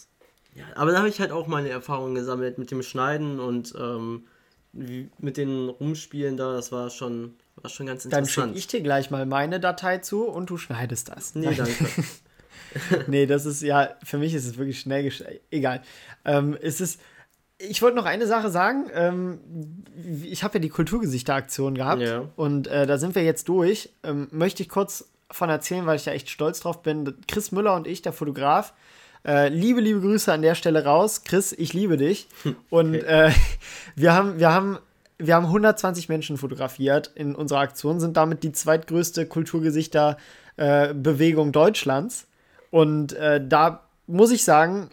ja, 0.56 0.66
aber 0.76 0.92
da 0.92 1.00
habe 1.00 1.10
ich 1.10 1.20
halt 1.20 1.32
auch 1.32 1.48
meine 1.48 1.70
Erfahrungen 1.70 2.16
gesammelt 2.16 2.58
mit 2.58 2.72
dem 2.72 2.82
Schneiden 2.82 3.40
und 3.40 3.74
ähm, 3.78 4.26
mit 4.74 5.38
den 5.38 5.70
Rumspielen 5.70 6.38
da. 6.38 6.54
Das 6.54 6.72
war 6.72 6.90
schon, 6.90 7.36
war 7.56 7.70
schon 7.70 7.86
ganz 7.86 8.06
interessant. 8.06 8.38
Dann 8.38 8.48
schicke 8.48 8.58
ich 8.58 8.68
dir 8.68 8.82
gleich 8.82 9.12
mal 9.12 9.26
meine 9.26 9.60
Datei 9.60 10.00
zu 10.00 10.28
und 10.28 10.50
du 10.50 10.58
schneidest 10.58 11.10
das. 11.10 11.36
Nee, 11.36 11.54
danke. 11.56 11.86
nee, 13.08 13.26
das 13.26 13.46
ist 13.46 13.62
ja, 13.62 13.92
für 14.04 14.18
mich 14.18 14.34
ist 14.34 14.46
es 14.46 14.58
wirklich 14.58 14.80
schnell. 14.80 15.12
Egal. 15.52 15.82
Ähm, 16.26 16.58
es 16.62 16.82
ist 16.82 17.00
ich 17.70 17.82
wollte 17.82 17.96
noch 17.96 18.06
eine 18.06 18.28
Sache 18.28 18.50
sagen. 18.50 18.90
Ähm, 18.94 19.40
ich 20.24 20.44
habe 20.44 20.56
ja 20.56 20.60
die 20.60 20.70
Kulturgesichter-Aktion 20.70 21.76
gehabt 21.76 22.02
ja. 22.02 22.28
und 22.36 22.68
äh, 22.68 22.86
da 22.86 22.98
sind 22.98 23.16
wir 23.16 23.24
jetzt 23.24 23.48
durch. 23.48 23.92
Ähm, 24.04 24.28
möchte 24.32 24.64
ich 24.64 24.70
kurz 24.70 25.10
von 25.32 25.50
erzählen, 25.50 25.86
weil 25.86 25.96
ich 25.96 26.06
ja 26.06 26.12
echt 26.14 26.30
stolz 26.30 26.60
drauf 26.60 26.84
bin. 26.84 27.16
Chris 27.28 27.52
Müller 27.52 27.76
und 27.76 27.88
ich, 27.88 28.02
der 28.02 28.14
Fotograf, 28.14 28.74
äh, 29.26 29.50
liebe, 29.50 29.82
liebe 29.82 30.02
Grüße 30.02 30.34
an 30.34 30.42
der 30.42 30.56
Stelle 30.56 30.84
raus. 30.84 31.24
Chris, 31.24 31.54
ich 31.54 31.74
liebe 31.74 31.98
dich. 31.98 32.28
Und 32.70 32.96
okay. 32.96 33.28
äh, 33.28 33.32
wir 33.96 34.14
haben, 34.14 34.40
wir 34.40 34.52
haben 34.52 34.80
wir 35.20 35.36
haben 35.36 35.46
120 35.46 36.10
Menschen 36.10 36.38
fotografiert 36.38 37.12
in 37.16 37.36
unserer 37.36 37.60
Aktion, 37.60 38.02
sind 38.02 38.18
damit 38.18 38.44
die 38.44 38.52
zweitgrößte 38.52 39.26
Kulturgesichter-Bewegung 39.26 41.50
äh, 41.50 41.52
Deutschlands. 41.52 42.28
Und 42.74 43.14
äh, 43.14 43.40
da 43.40 43.82
muss 44.08 44.32
ich 44.32 44.44
sagen, 44.44 44.90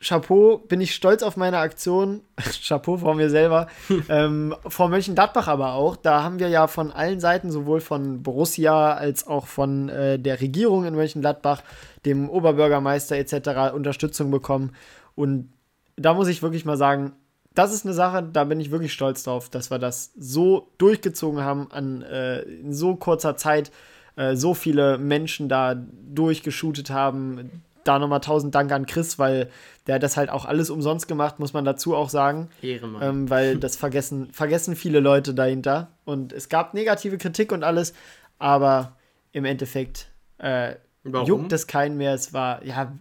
Chapeau, 0.00 0.58
bin 0.58 0.80
ich 0.80 0.94
stolz 0.94 1.24
auf 1.24 1.36
meine 1.36 1.58
Aktion. 1.58 2.20
Chapeau 2.64 2.98
vor 2.98 3.16
mir 3.16 3.28
selber. 3.28 3.66
ähm, 4.08 4.54
vor 4.68 4.88
Mönchengladbach 4.88 5.48
aber 5.48 5.72
auch. 5.72 5.96
Da 5.96 6.22
haben 6.22 6.38
wir 6.38 6.48
ja 6.48 6.68
von 6.68 6.92
allen 6.92 7.18
Seiten, 7.18 7.50
sowohl 7.50 7.80
von 7.80 8.22
Borussia 8.22 8.92
als 8.92 9.26
auch 9.26 9.48
von 9.48 9.88
äh, 9.88 10.16
der 10.16 10.40
Regierung 10.40 10.84
in 10.84 10.94
Mönchengladbach, 10.94 11.64
dem 12.06 12.30
Oberbürgermeister 12.30 13.16
etc. 13.16 13.74
Unterstützung 13.74 14.30
bekommen. 14.30 14.70
Und 15.16 15.52
da 15.96 16.14
muss 16.14 16.28
ich 16.28 16.40
wirklich 16.40 16.64
mal 16.64 16.76
sagen, 16.76 17.14
das 17.52 17.74
ist 17.74 17.84
eine 17.84 17.94
Sache, 17.94 18.22
da 18.22 18.44
bin 18.44 18.60
ich 18.60 18.70
wirklich 18.70 18.92
stolz 18.92 19.24
drauf, 19.24 19.50
dass 19.50 19.72
wir 19.72 19.80
das 19.80 20.12
so 20.16 20.68
durchgezogen 20.78 21.40
haben, 21.40 21.66
an 21.72 22.02
äh, 22.02 22.42
in 22.42 22.72
so 22.72 22.94
kurzer 22.94 23.36
Zeit 23.36 23.72
äh, 24.16 24.36
so 24.36 24.54
viele 24.54 24.98
Menschen 24.98 25.48
da 25.48 25.74
durchgeshootet 25.74 26.90
haben, 26.90 27.62
da 27.84 27.98
nochmal 27.98 28.20
tausend 28.20 28.54
Dank 28.54 28.72
an 28.72 28.86
Chris, 28.86 29.18
weil 29.18 29.50
der 29.86 29.96
hat 29.96 30.02
das 30.02 30.16
halt 30.16 30.30
auch 30.30 30.44
alles 30.44 30.70
umsonst 30.70 31.06
gemacht, 31.06 31.38
muss 31.38 31.52
man 31.52 31.64
dazu 31.64 31.94
auch 31.94 32.08
sagen. 32.08 32.48
Ehrenmann. 32.62 33.02
Ähm, 33.02 33.30
weil 33.30 33.56
das 33.58 33.76
vergessen, 33.76 34.30
vergessen 34.32 34.76
viele 34.76 35.00
Leute 35.00 35.34
dahinter. 35.34 35.88
Und 36.04 36.32
es 36.32 36.48
gab 36.48 36.74
negative 36.74 37.18
Kritik 37.18 37.52
und 37.52 37.62
alles, 37.62 37.92
aber 38.38 38.96
im 39.32 39.44
Endeffekt 39.44 40.08
äh, 40.38 40.74
juckt 41.04 41.52
es 41.52 41.66
keinen 41.66 41.96
mehr. 41.96 42.14
Es 42.14 42.32
war, 42.32 42.64
ja, 42.64 42.92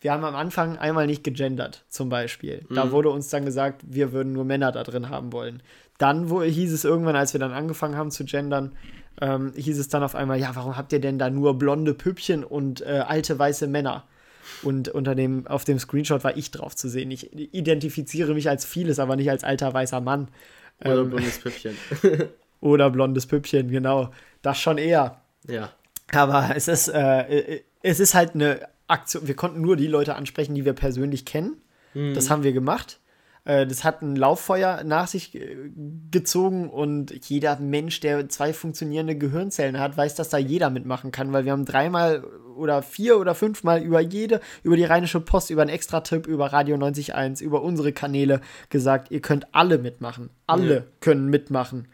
wir 0.00 0.12
haben 0.12 0.24
am 0.24 0.36
Anfang 0.36 0.78
einmal 0.78 1.06
nicht 1.06 1.24
gegendert, 1.24 1.84
zum 1.88 2.08
Beispiel. 2.08 2.64
Mhm. 2.68 2.74
Da 2.74 2.90
wurde 2.90 3.10
uns 3.10 3.28
dann 3.28 3.44
gesagt, 3.44 3.82
wir 3.86 4.12
würden 4.12 4.32
nur 4.32 4.44
Männer 4.44 4.72
da 4.72 4.82
drin 4.82 5.08
haben 5.08 5.32
wollen. 5.32 5.62
Dann 5.98 6.30
wo, 6.30 6.42
hieß 6.42 6.72
es 6.72 6.84
irgendwann, 6.84 7.16
als 7.16 7.34
wir 7.34 7.40
dann 7.40 7.52
angefangen 7.52 7.96
haben 7.96 8.10
zu 8.10 8.24
gendern, 8.24 8.72
ähm, 9.20 9.52
hieß 9.56 9.78
es 9.78 9.88
dann 9.88 10.02
auf 10.02 10.14
einmal, 10.14 10.38
ja, 10.38 10.54
warum 10.54 10.76
habt 10.76 10.92
ihr 10.92 11.00
denn 11.00 11.18
da 11.18 11.30
nur 11.30 11.58
blonde 11.58 11.94
Püppchen 11.94 12.44
und 12.44 12.80
äh, 12.82 13.04
alte 13.06 13.38
weiße 13.38 13.66
Männer? 13.66 14.04
Und 14.62 14.88
unter 14.88 15.14
dem, 15.14 15.46
auf 15.46 15.64
dem 15.64 15.78
Screenshot 15.78 16.24
war 16.24 16.36
ich 16.36 16.50
drauf 16.50 16.74
zu 16.74 16.88
sehen. 16.88 17.10
Ich 17.10 17.32
identifiziere 17.32 18.34
mich 18.34 18.48
als 18.48 18.64
vieles, 18.64 18.98
aber 18.98 19.16
nicht 19.16 19.30
als 19.30 19.44
alter 19.44 19.72
weißer 19.72 20.00
Mann. 20.00 20.28
Oder 20.80 21.02
ähm, 21.02 21.10
blondes 21.10 21.38
Püppchen. 21.38 21.76
oder 22.60 22.90
blondes 22.90 23.26
Püppchen, 23.26 23.70
genau. 23.70 24.10
Das 24.42 24.58
schon 24.58 24.78
eher. 24.78 25.20
Ja. 25.48 25.72
Aber 26.12 26.50
es 26.54 26.68
ist, 26.68 26.88
äh, 26.88 27.60
es 27.82 28.00
ist 28.00 28.14
halt 28.14 28.34
eine 28.34 28.60
Aktion. 28.86 29.26
Wir 29.26 29.36
konnten 29.36 29.60
nur 29.60 29.76
die 29.76 29.86
Leute 29.86 30.16
ansprechen, 30.16 30.54
die 30.54 30.64
wir 30.64 30.72
persönlich 30.72 31.24
kennen. 31.24 31.60
Mhm. 31.94 32.14
Das 32.14 32.30
haben 32.30 32.42
wir 32.42 32.52
gemacht. 32.52 32.99
Äh, 33.44 33.66
das 33.66 33.84
hat 33.84 34.02
ein 34.02 34.16
Lauffeuer 34.16 34.82
nach 34.84 35.06
sich 35.06 35.38
gezogen 36.10 36.68
und 36.68 37.28
jeder 37.28 37.58
Mensch, 37.58 38.00
der 38.00 38.28
zwei 38.28 38.52
funktionierende 38.52 39.16
Gehirnzellen 39.16 39.78
hat, 39.78 39.96
weiß, 39.96 40.14
dass 40.14 40.28
da 40.28 40.38
jeder 40.38 40.70
mitmachen 40.70 41.10
kann, 41.10 41.32
weil 41.32 41.44
wir 41.44 41.52
haben 41.52 41.64
dreimal 41.64 42.24
oder 42.56 42.82
vier 42.82 43.18
oder 43.18 43.34
fünfmal 43.34 43.82
über 43.82 44.00
jede, 44.00 44.40
über 44.62 44.76
die 44.76 44.84
Rheinische 44.84 45.20
Post, 45.20 45.50
über 45.50 45.62
einen 45.62 45.70
Extra-Tipp, 45.70 46.26
über 46.26 46.52
Radio 46.52 46.76
91.1, 46.76 47.42
über 47.42 47.62
unsere 47.62 47.92
Kanäle 47.92 48.40
gesagt, 48.68 49.10
ihr 49.10 49.20
könnt 49.20 49.46
alle 49.52 49.78
mitmachen. 49.78 50.30
Alle 50.46 50.74
ja. 50.74 50.82
können 51.00 51.28
mitmachen. 51.30 51.88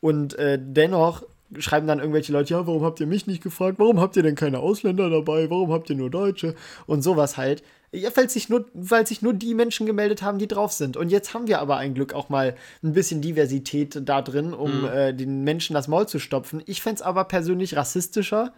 Und 0.00 0.38
äh, 0.38 0.58
dennoch 0.60 1.24
schreiben 1.58 1.86
dann 1.86 1.98
irgendwelche 1.98 2.32
Leute, 2.32 2.54
ja, 2.54 2.66
warum 2.66 2.82
habt 2.82 3.00
ihr 3.00 3.06
mich 3.06 3.26
nicht 3.26 3.42
gefragt? 3.42 3.78
Warum 3.78 4.00
habt 4.00 4.16
ihr 4.16 4.22
denn 4.22 4.34
keine 4.34 4.60
Ausländer 4.60 5.10
dabei? 5.10 5.50
Warum 5.50 5.72
habt 5.72 5.90
ihr 5.90 5.96
nur 5.96 6.10
Deutsche? 6.10 6.54
Und 6.86 7.02
sowas 7.02 7.36
halt. 7.36 7.62
Ja, 7.92 8.10
weil 8.16 8.28
sich, 8.28 8.48
nur, 8.48 8.64
weil 8.74 9.06
sich 9.06 9.22
nur 9.22 9.34
die 9.34 9.54
Menschen 9.54 9.86
gemeldet 9.86 10.22
haben, 10.22 10.38
die 10.38 10.48
drauf 10.48 10.72
sind. 10.72 10.96
Und 10.96 11.10
jetzt 11.10 11.32
haben 11.32 11.46
wir 11.46 11.60
aber 11.60 11.76
ein 11.76 11.94
Glück 11.94 12.12
auch 12.12 12.28
mal 12.28 12.56
ein 12.82 12.92
bisschen 12.92 13.20
Diversität 13.20 14.00
da 14.08 14.20
drin, 14.20 14.52
um 14.52 14.80
mhm. 14.80 14.86
äh, 14.86 15.12
den 15.12 15.44
Menschen 15.44 15.74
das 15.74 15.86
Maul 15.86 16.08
zu 16.08 16.18
stopfen. 16.18 16.60
Ich 16.66 16.82
fände 16.82 16.96
es 16.96 17.02
aber 17.02 17.24
persönlich 17.24 17.76
rassistischer, 17.76 18.52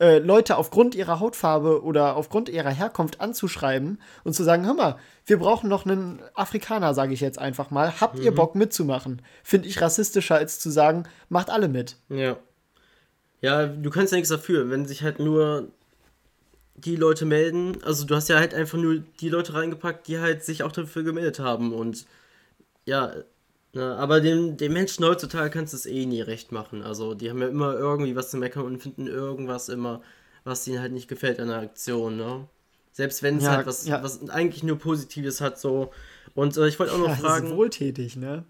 äh, 0.00 0.18
Leute 0.18 0.56
aufgrund 0.56 0.94
ihrer 0.94 1.20
Hautfarbe 1.20 1.84
oder 1.84 2.16
aufgrund 2.16 2.48
ihrer 2.48 2.70
Herkunft 2.70 3.20
anzuschreiben 3.20 4.00
und 4.24 4.32
zu 4.32 4.42
sagen, 4.42 4.64
hör 4.64 4.74
mal, 4.74 4.96
wir 5.26 5.38
brauchen 5.38 5.68
noch 5.68 5.84
einen 5.84 6.20
Afrikaner, 6.34 6.94
sage 6.94 7.12
ich 7.12 7.20
jetzt 7.20 7.38
einfach 7.38 7.70
mal. 7.70 8.00
Habt 8.00 8.18
mhm. 8.18 8.24
ihr 8.24 8.34
Bock 8.34 8.54
mitzumachen? 8.54 9.22
Finde 9.44 9.68
ich 9.68 9.80
rassistischer, 9.80 10.36
als 10.36 10.58
zu 10.58 10.70
sagen, 10.70 11.04
macht 11.28 11.50
alle 11.50 11.68
mit. 11.68 11.96
Ja. 12.08 12.36
Ja, 13.42 13.66
du 13.66 13.90
kannst 13.90 14.12
ja 14.12 14.16
nichts 14.16 14.30
dafür, 14.30 14.70
wenn 14.70 14.86
sich 14.86 15.02
halt 15.02 15.18
nur 15.18 15.68
die 16.74 16.96
Leute 16.96 17.26
melden. 17.26 17.78
Also 17.84 18.06
du 18.06 18.14
hast 18.14 18.28
ja 18.28 18.38
halt 18.38 18.54
einfach 18.54 18.78
nur 18.78 19.02
die 19.20 19.28
Leute 19.28 19.54
reingepackt, 19.54 20.08
die 20.08 20.18
halt 20.18 20.44
sich 20.44 20.62
auch 20.62 20.72
dafür 20.72 21.02
gemeldet 21.02 21.40
haben. 21.40 21.72
Und 21.72 22.06
ja, 22.84 23.12
na, 23.72 23.96
aber 23.96 24.20
den, 24.20 24.56
den 24.56 24.72
Menschen 24.72 25.04
heutzutage 25.04 25.50
kannst 25.50 25.72
du 25.72 25.76
es 25.76 25.86
eh 25.86 26.04
nie 26.04 26.22
recht 26.22 26.50
machen. 26.50 26.82
Also 26.82 27.14
die 27.14 27.30
haben 27.30 27.40
ja 27.40 27.48
immer 27.48 27.74
irgendwie 27.74 28.16
was 28.16 28.30
zu 28.30 28.36
meckern 28.36 28.64
und 28.64 28.82
finden 28.82 29.06
irgendwas 29.06 29.68
immer, 29.68 30.02
was 30.44 30.66
ihnen 30.66 30.80
halt 30.80 30.92
nicht 30.92 31.08
gefällt 31.08 31.38
an 31.38 31.48
der 31.48 31.58
Aktion, 31.58 32.16
ne? 32.16 32.48
Selbst 32.92 33.22
wenn 33.22 33.36
es 33.36 33.44
ja, 33.44 33.52
halt 33.52 33.66
was, 33.66 33.86
ja. 33.86 34.02
was 34.02 34.28
eigentlich 34.30 34.64
nur 34.64 34.76
Positives 34.76 35.40
hat, 35.40 35.60
so. 35.60 35.92
Und 36.34 36.56
äh, 36.56 36.66
ich 36.66 36.78
wollte 36.80 36.92
auch 36.92 36.98
noch 36.98 37.08
ja, 37.08 37.14
fragen. 37.14 37.44
Das 37.44 37.52
ist 37.52 37.56
wohltätig, 37.56 38.16
ne? 38.16 38.44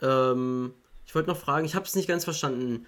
Ähm, 0.00 0.72
ich 1.04 1.14
wollte 1.14 1.28
noch 1.28 1.36
fragen, 1.36 1.66
ich 1.66 1.74
habe 1.74 1.84
es 1.84 1.96
nicht 1.96 2.06
ganz 2.06 2.22
verstanden. 2.22 2.86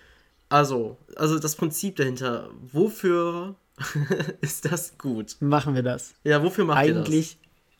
Also, 0.49 0.97
also 1.16 1.38
das 1.40 1.57
Prinzip 1.57 1.97
dahinter, 1.97 2.51
wofür 2.73 3.57
ist 4.40 4.64
das 4.71 4.97
gut? 4.97 5.37
Machen 5.40 5.75
wir 5.75 5.83
das. 5.83 6.14
Ja, 6.23 6.42
wofür 6.42 6.64
machen 6.64 6.87
wir 6.87 6.94
das? 6.94 7.07
Eigentlich 7.07 7.38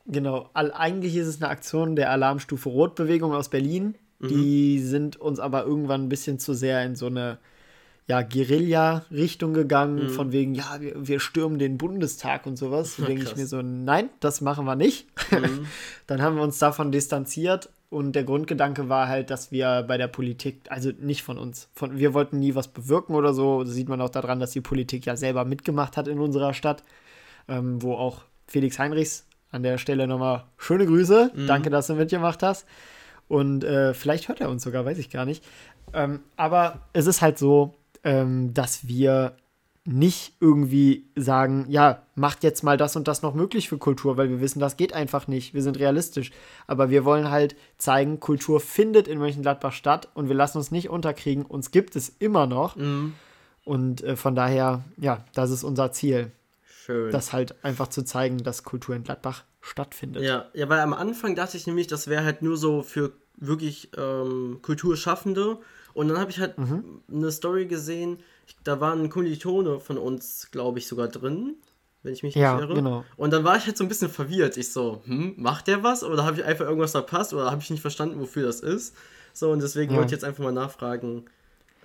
Genau, 0.09 0.49
All, 0.55 0.73
eigentlich 0.73 1.17
ist 1.17 1.27
es 1.27 1.41
eine 1.41 1.51
Aktion 1.51 1.95
der 1.95 2.11
Alarmstufe 2.11 2.69
Rot-Bewegung 2.69 3.35
aus 3.35 3.51
Berlin. 3.51 3.95
Mhm. 4.19 4.29
Die 4.29 4.81
sind 4.81 5.17
uns 5.21 5.39
aber 5.39 5.65
irgendwann 5.65 6.05
ein 6.05 6.09
bisschen 6.09 6.39
zu 6.39 6.55
sehr 6.55 6.85
in 6.85 6.97
so 6.97 7.07
eine 7.07 7.39
ja, 8.07 8.23
Guerilla-Richtung 8.23 9.53
gegangen, 9.53 10.05
mhm. 10.05 10.09
von 10.09 10.33
wegen, 10.33 10.55
ja, 10.55 10.79
wir, 10.81 11.07
wir, 11.07 11.21
stürmen 11.21 11.59
den 11.59 11.77
Bundestag 11.77 12.47
und 12.47 12.57
sowas. 12.57 12.97
Da 12.97 13.05
denke 13.05 13.25
ich 13.25 13.37
mir 13.37 13.47
so, 13.47 13.61
nein, 13.61 14.09
das 14.21 14.41
machen 14.41 14.65
wir 14.65 14.77
nicht. 14.77 15.07
Mhm. 15.31 15.67
Dann 16.07 16.23
haben 16.23 16.37
wir 16.37 16.43
uns 16.43 16.59
davon 16.59 16.91
distanziert 16.91 17.69
und 17.91 18.13
der 18.13 18.25
Grundgedanke 18.25 18.89
war 18.89 19.09
halt, 19.09 19.29
dass 19.29 19.53
wir 19.53 19.85
bei 19.87 19.99
der 19.99 20.09
Politik, 20.09 20.63
also 20.71 20.91
nicht 20.99 21.23
von 21.23 21.37
uns, 21.37 21.69
von, 21.75 21.99
wir 21.99 22.15
wollten 22.15 22.39
nie 22.39 22.55
was 22.55 22.69
bewirken 22.69 23.15
oder 23.15 23.35
so. 23.35 23.63
Das 23.63 23.75
sieht 23.75 23.91
man 23.91 24.01
auch 24.01 24.09
daran, 24.09 24.41
dass 24.41 24.53
die 24.53 24.63
Politik 24.63 25.05
ja 25.05 25.15
selber 25.15 25.45
mitgemacht 25.45 25.99
hat 25.99 26.09
in 26.09 26.19
unserer 26.19 26.55
Stadt, 26.55 26.85
ähm, 27.47 27.83
wo 27.83 27.93
auch 27.93 28.23
Felix 28.47 28.79
Heinrichs 28.79 29.28
an 29.51 29.63
der 29.63 29.79
Stelle 29.79 30.07
nochmal 30.07 30.45
schöne 30.57 30.87
Grüße. 30.87 31.33
Mhm. 31.35 31.47
Danke, 31.47 31.71
dass 31.71 31.87
du 31.87 31.95
mitgemacht 31.95 32.43
hast. 32.43 32.67
Und 33.29 33.65
äh, 33.65 33.95
vielleicht 33.95 34.29
hört 34.29 34.41
er 34.41 34.49
uns 34.51 34.63
sogar, 34.63 34.85
weiß 34.85 34.99
ich 34.99 35.11
gar 35.11 35.25
nicht. 35.25 35.45
Ähm, 35.93 36.21
aber 36.37 36.81
es 36.93 37.07
ist 37.07 37.23
halt 37.23 37.39
so, 37.39 37.75
ähm, 38.05 38.55
dass 38.55 38.89
wir 38.89 39.37
nicht 39.85 40.35
irgendwie 40.39 41.07
sagen, 41.17 41.65
ja, 41.69 42.03
macht 42.15 42.45
jetzt 42.45 42.63
mal 42.63 42.77
das 42.77 42.95
und 42.95 43.09
das 43.09 43.23
noch 43.23 43.35
möglich 43.35 43.71
für 43.71 43.79
Kultur, 43.79 44.19
weil 44.19 44.29
wir 44.29 44.41
wissen, 44.41 44.61
das 44.61 44.77
geht 44.77 44.93
einfach 44.93 45.29
nicht. 45.29 45.55
Wir 45.55 45.63
sind 45.63 45.79
realistisch. 45.79 46.31
Aber 46.67 46.91
wir 46.91 47.07
wollen 47.07 47.31
halt 47.31 47.57
zeigen, 47.79 48.21
Kultur 48.21 48.61
findet 48.61 49.09
in 49.09 49.19
Mönchengladbach 49.19 49.73
statt 49.73 50.09
und 50.13 50.29
wir 50.29 50.35
lassen 50.35 50.59
uns 50.59 50.71
nicht 50.71 50.91
unterkriegen. 50.91 51.47
Uns 51.47 51.71
gibt 51.71 51.97
es 51.97 52.11
immer 52.19 52.47
noch. 52.47 52.77
Mhm. 52.77 53.15
Und 53.65 54.03
äh, 54.03 54.17
von 54.17 54.35
daher, 54.35 54.85
ja, 54.99 55.25
das 55.35 55.51
ist 55.51 55.65
unser 55.65 55.91
Ziel. 55.93 56.33
Schön. 56.89 57.13
Das 57.13 57.35
halt 57.35 57.55
einfach 57.63 57.89
zu 57.89 58.03
zeigen, 58.03 58.39
dass 58.39 58.65
Kultur 58.65 58.97
in 58.97 59.03
Gladbach 59.03 59.45
stattfindet. 59.61 60.23
Ja, 60.23 60.47
ja, 60.55 60.71
weil 60.71 60.81
am 60.81 60.95
Anfang 60.95 61.35
dachte 61.37 61.59
ich 61.59 61.67
nämlich, 61.67 61.87
das 61.87 62.09
wäre 62.09 62.25
halt 62.25 62.41
nur 62.41 62.57
so 62.57 62.83
für 62.83 63.13
wirklich 63.37 63.91
ähm, 63.99 64.61
Kulturschaffende. 64.63 65.59
Und 65.93 66.09
dann 66.09 66.19
habe 66.19 66.31
ich 66.31 66.41
halt 66.41 66.57
mhm. 66.57 67.03
eine 67.13 67.31
Story 67.31 67.67
gesehen, 67.67 68.21
da 68.65 68.81
war 68.81 68.95
ein 68.95 69.11
Kommilitone 69.11 69.81
von 69.81 69.99
uns, 69.99 70.49
glaube 70.51 70.79
ich, 70.79 70.89
sogar 70.89 71.09
drin, 71.09 71.57
wenn 72.03 72.15
ich 72.15 72.23
mich 72.23 72.35
nicht 72.35 72.43
ja, 72.43 72.59
irre. 72.59 72.77
Genau. 72.77 73.05
Und 73.19 73.35
dann 73.35 73.45
war 73.45 73.59
ich 73.59 73.67
halt 73.67 73.77
so 73.77 73.85
ein 73.85 73.89
bisschen 73.89 74.09
verwirrt. 74.09 74.57
Ich 74.57 74.73
so, 74.73 75.03
hm, 75.05 75.35
macht 75.37 75.67
der 75.67 75.83
was? 75.83 76.03
Oder 76.03 76.25
habe 76.25 76.39
ich 76.39 76.45
einfach 76.47 76.65
irgendwas 76.65 76.93
verpasst? 76.93 77.35
Oder 77.35 77.51
habe 77.51 77.61
ich 77.61 77.69
nicht 77.69 77.83
verstanden, 77.83 78.19
wofür 78.19 78.47
das 78.47 78.61
ist? 78.61 78.97
So, 79.35 79.51
und 79.51 79.61
deswegen 79.61 79.93
ja. 79.93 79.99
wollte 79.99 80.07
ich 80.07 80.13
jetzt 80.13 80.25
einfach 80.25 80.43
mal 80.43 80.53
nachfragen. 80.53 81.27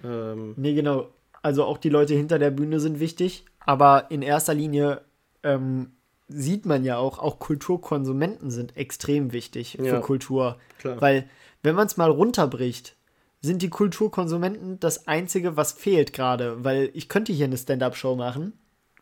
Ähm, 0.02 0.54
nee, 0.56 0.74
genau. 0.74 1.10
Also 1.44 1.66
auch 1.66 1.78
die 1.78 1.90
Leute 1.90 2.16
hinter 2.16 2.40
der 2.40 2.50
Bühne 2.50 2.80
sind 2.80 3.00
wichtig. 3.00 3.46
Aber 3.66 4.08
in 4.10 4.22
erster 4.22 4.54
Linie 4.54 5.02
ähm, 5.44 5.92
sieht 6.28 6.66
man 6.66 6.84
ja 6.84 6.98
auch, 6.98 7.20
auch 7.20 7.38
Kulturkonsumenten 7.38 8.50
sind 8.50 8.76
extrem 8.76 9.32
wichtig 9.32 9.76
ja, 9.76 9.86
für 9.86 10.02
Kultur. 10.02 10.58
Klar. 10.80 11.00
Weil, 11.02 11.30
wenn 11.62 11.76
man 11.76 11.88
es 11.88 11.98
mal 11.98 12.10
runterbricht, 12.10 12.96
sind 13.42 13.62
die 13.62 13.70
Kulturkonsumenten 13.70 14.80
das 14.80 15.08
Einzige, 15.08 15.58
was 15.58 15.74
fehlt 15.74 16.14
gerade. 16.14 16.64
Weil 16.64 16.90
ich 16.94 17.10
könnte 17.10 17.34
hier 17.34 17.46
eine 17.46 17.58
Stand-up-Show 17.58 18.16
machen, 18.16 18.54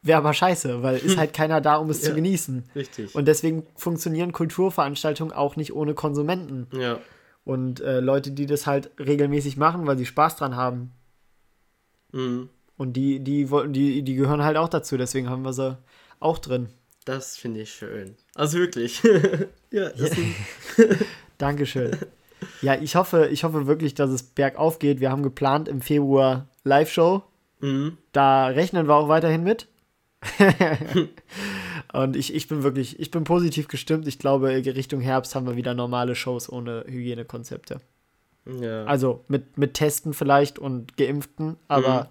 wäre 0.01 0.17
aber 0.17 0.33
scheiße, 0.33 0.81
weil 0.81 0.97
ist 0.97 1.17
halt 1.17 1.33
keiner 1.33 1.61
da, 1.61 1.77
um 1.77 1.89
es 1.89 2.01
ja, 2.01 2.09
zu 2.09 2.15
genießen. 2.15 2.65
Richtig. 2.75 3.13
Und 3.15 3.27
deswegen 3.27 3.67
funktionieren 3.75 4.31
Kulturveranstaltungen 4.31 5.33
auch 5.33 5.55
nicht 5.55 5.73
ohne 5.73 5.93
Konsumenten. 5.93 6.67
Ja. 6.77 6.99
Und 7.43 7.81
äh, 7.81 7.99
Leute, 7.99 8.31
die 8.31 8.45
das 8.47 8.67
halt 8.67 8.91
regelmäßig 8.99 9.57
machen, 9.57 9.85
weil 9.85 9.97
sie 9.97 10.05
Spaß 10.05 10.35
dran 10.37 10.55
haben. 10.55 10.91
Mhm. 12.11 12.49
Und 12.77 12.93
die, 12.93 13.19
die, 13.19 13.47
die, 13.67 14.01
die 14.01 14.15
gehören 14.15 14.43
halt 14.43 14.57
auch 14.57 14.69
dazu, 14.69 14.97
deswegen 14.97 15.29
haben 15.29 15.43
wir 15.43 15.53
sie 15.53 15.77
auch 16.19 16.39
drin. 16.39 16.69
Das 17.05 17.37
finde 17.37 17.61
ich 17.61 17.73
schön. 17.73 18.15
Also 18.35 18.57
wirklich. 18.59 19.01
ja, 19.71 19.89
das 19.89 20.11
Dankeschön. 21.37 21.97
Ja, 22.61 22.75
ich 22.75 22.95
hoffe, 22.95 23.27
ich 23.31 23.43
hoffe 23.43 23.67
wirklich, 23.67 23.95
dass 23.95 24.09
es 24.09 24.23
bergauf 24.23 24.79
geht. 24.79 24.99
Wir 24.99 25.11
haben 25.11 25.23
geplant 25.23 25.67
im 25.67 25.81
Februar 25.81 26.47
Live-Show. 26.63 27.23
Mhm. 27.59 27.97
Da 28.11 28.47
rechnen 28.47 28.87
wir 28.87 28.95
auch 28.95 29.07
weiterhin 29.07 29.43
mit. 29.43 29.67
Und 31.93 32.15
ich, 32.15 32.33
ich 32.33 32.47
bin 32.47 32.63
wirklich, 32.63 32.99
ich 32.99 33.11
bin 33.11 33.23
positiv 33.23 33.67
gestimmt. 33.67 34.07
Ich 34.07 34.19
glaube, 34.19 34.49
Richtung 34.49 35.01
Herbst 35.01 35.35
haben 35.35 35.47
wir 35.47 35.55
wieder 35.55 35.73
normale 35.73 36.15
Shows 36.15 36.49
ohne 36.49 36.85
Hygienekonzepte. 36.87 37.81
Ja. 38.45 38.85
Also 38.85 39.23
mit, 39.27 39.57
mit 39.57 39.73
Testen 39.73 40.13
vielleicht 40.13 40.59
und 40.59 40.97
Geimpften, 40.97 41.57
aber 41.67 42.03
mhm 42.03 42.07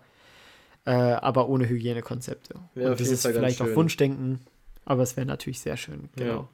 äh, 0.84 0.92
aber 0.92 1.48
ohne 1.48 1.68
Hygienekonzepte. 1.68 2.54
Ja, 2.74 2.90
und 2.90 3.00
das 3.00 3.08
ist 3.08 3.26
vielleicht 3.26 3.60
auch 3.60 3.74
Wunschdenken, 3.74 4.40
aber 4.84 5.02
es 5.02 5.16
wäre 5.16 5.26
natürlich 5.26 5.60
sehr 5.60 5.76
schön, 5.76 6.08
genau. 6.16 6.48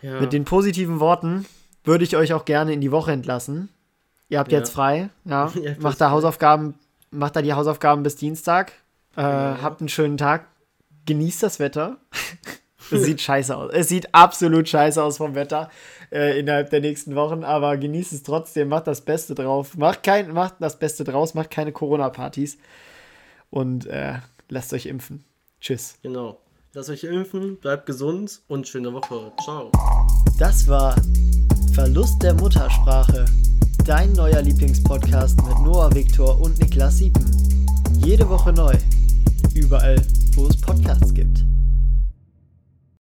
Ja. 0.00 0.20
Mit 0.20 0.32
den 0.32 0.44
positiven 0.44 0.98
Worten 0.98 1.46
würde 1.84 2.04
ich 2.04 2.16
euch 2.16 2.32
auch 2.32 2.44
gerne 2.44 2.72
in 2.72 2.80
die 2.80 2.90
Woche 2.90 3.12
entlassen. 3.12 3.68
Ihr 4.28 4.38
habt 4.38 4.50
jetzt 4.50 4.70
frei, 4.70 5.10
ja. 5.24 5.52
macht 5.78 6.00
da 6.00 6.10
Hausaufgaben, 6.10 6.74
macht 7.10 7.36
da 7.36 7.42
die 7.42 7.52
Hausaufgaben 7.52 8.02
bis 8.02 8.16
Dienstag. 8.16 8.72
Äh, 9.14 9.22
genau. 9.22 9.62
Habt 9.62 9.80
einen 9.80 9.88
schönen 9.88 10.16
Tag. 10.16 10.46
genießt 11.06 11.42
das 11.42 11.60
Wetter. 11.60 11.98
es 12.92 13.04
sieht 13.04 13.20
scheiße 13.20 13.56
aus. 13.56 13.70
Es 13.72 13.88
sieht 13.88 14.14
absolut 14.14 14.68
scheiße 14.68 15.02
aus 15.02 15.16
vom 15.16 15.34
Wetter 15.34 15.70
äh, 16.10 16.38
innerhalb 16.38 16.70
der 16.70 16.80
nächsten 16.80 17.14
Wochen, 17.14 17.44
aber 17.44 17.76
genießt 17.76 18.12
es 18.12 18.22
trotzdem, 18.22 18.68
macht 18.68 18.86
das 18.86 19.00
Beste 19.00 19.34
drauf. 19.34 19.76
Macht, 19.76 20.02
kein, 20.02 20.32
macht 20.32 20.56
das 20.60 20.78
Beste 20.78 21.04
draus, 21.04 21.34
macht 21.34 21.50
keine 21.50 21.72
Corona-Partys 21.72 22.58
und 23.50 23.86
äh, 23.86 24.14
lasst 24.48 24.72
euch 24.72 24.86
impfen. 24.86 25.24
Tschüss. 25.60 25.96
Genau. 26.02 26.38
Lasst 26.74 26.88
euch 26.88 27.04
impfen, 27.04 27.58
bleibt 27.58 27.86
gesund 27.86 28.40
und 28.48 28.66
schöne 28.66 28.92
Woche. 28.92 29.32
Ciao. 29.42 29.70
Das 30.38 30.66
war 30.68 30.96
Verlust 31.74 32.22
der 32.22 32.34
Muttersprache. 32.34 33.26
Dein 33.84 34.12
neuer 34.12 34.40
Lieblingspodcast 34.42 35.36
mit 35.42 35.58
Noah 35.60 35.94
Viktor 35.94 36.40
und 36.40 36.58
Niklas 36.58 36.98
Siepen. 36.98 37.26
Jede 38.04 38.28
Woche 38.28 38.52
neu. 38.52 38.74
Überall, 39.54 40.00
wo 40.34 40.46
es 40.46 40.60
Podcasts 40.60 41.12
gibt. 41.12 41.44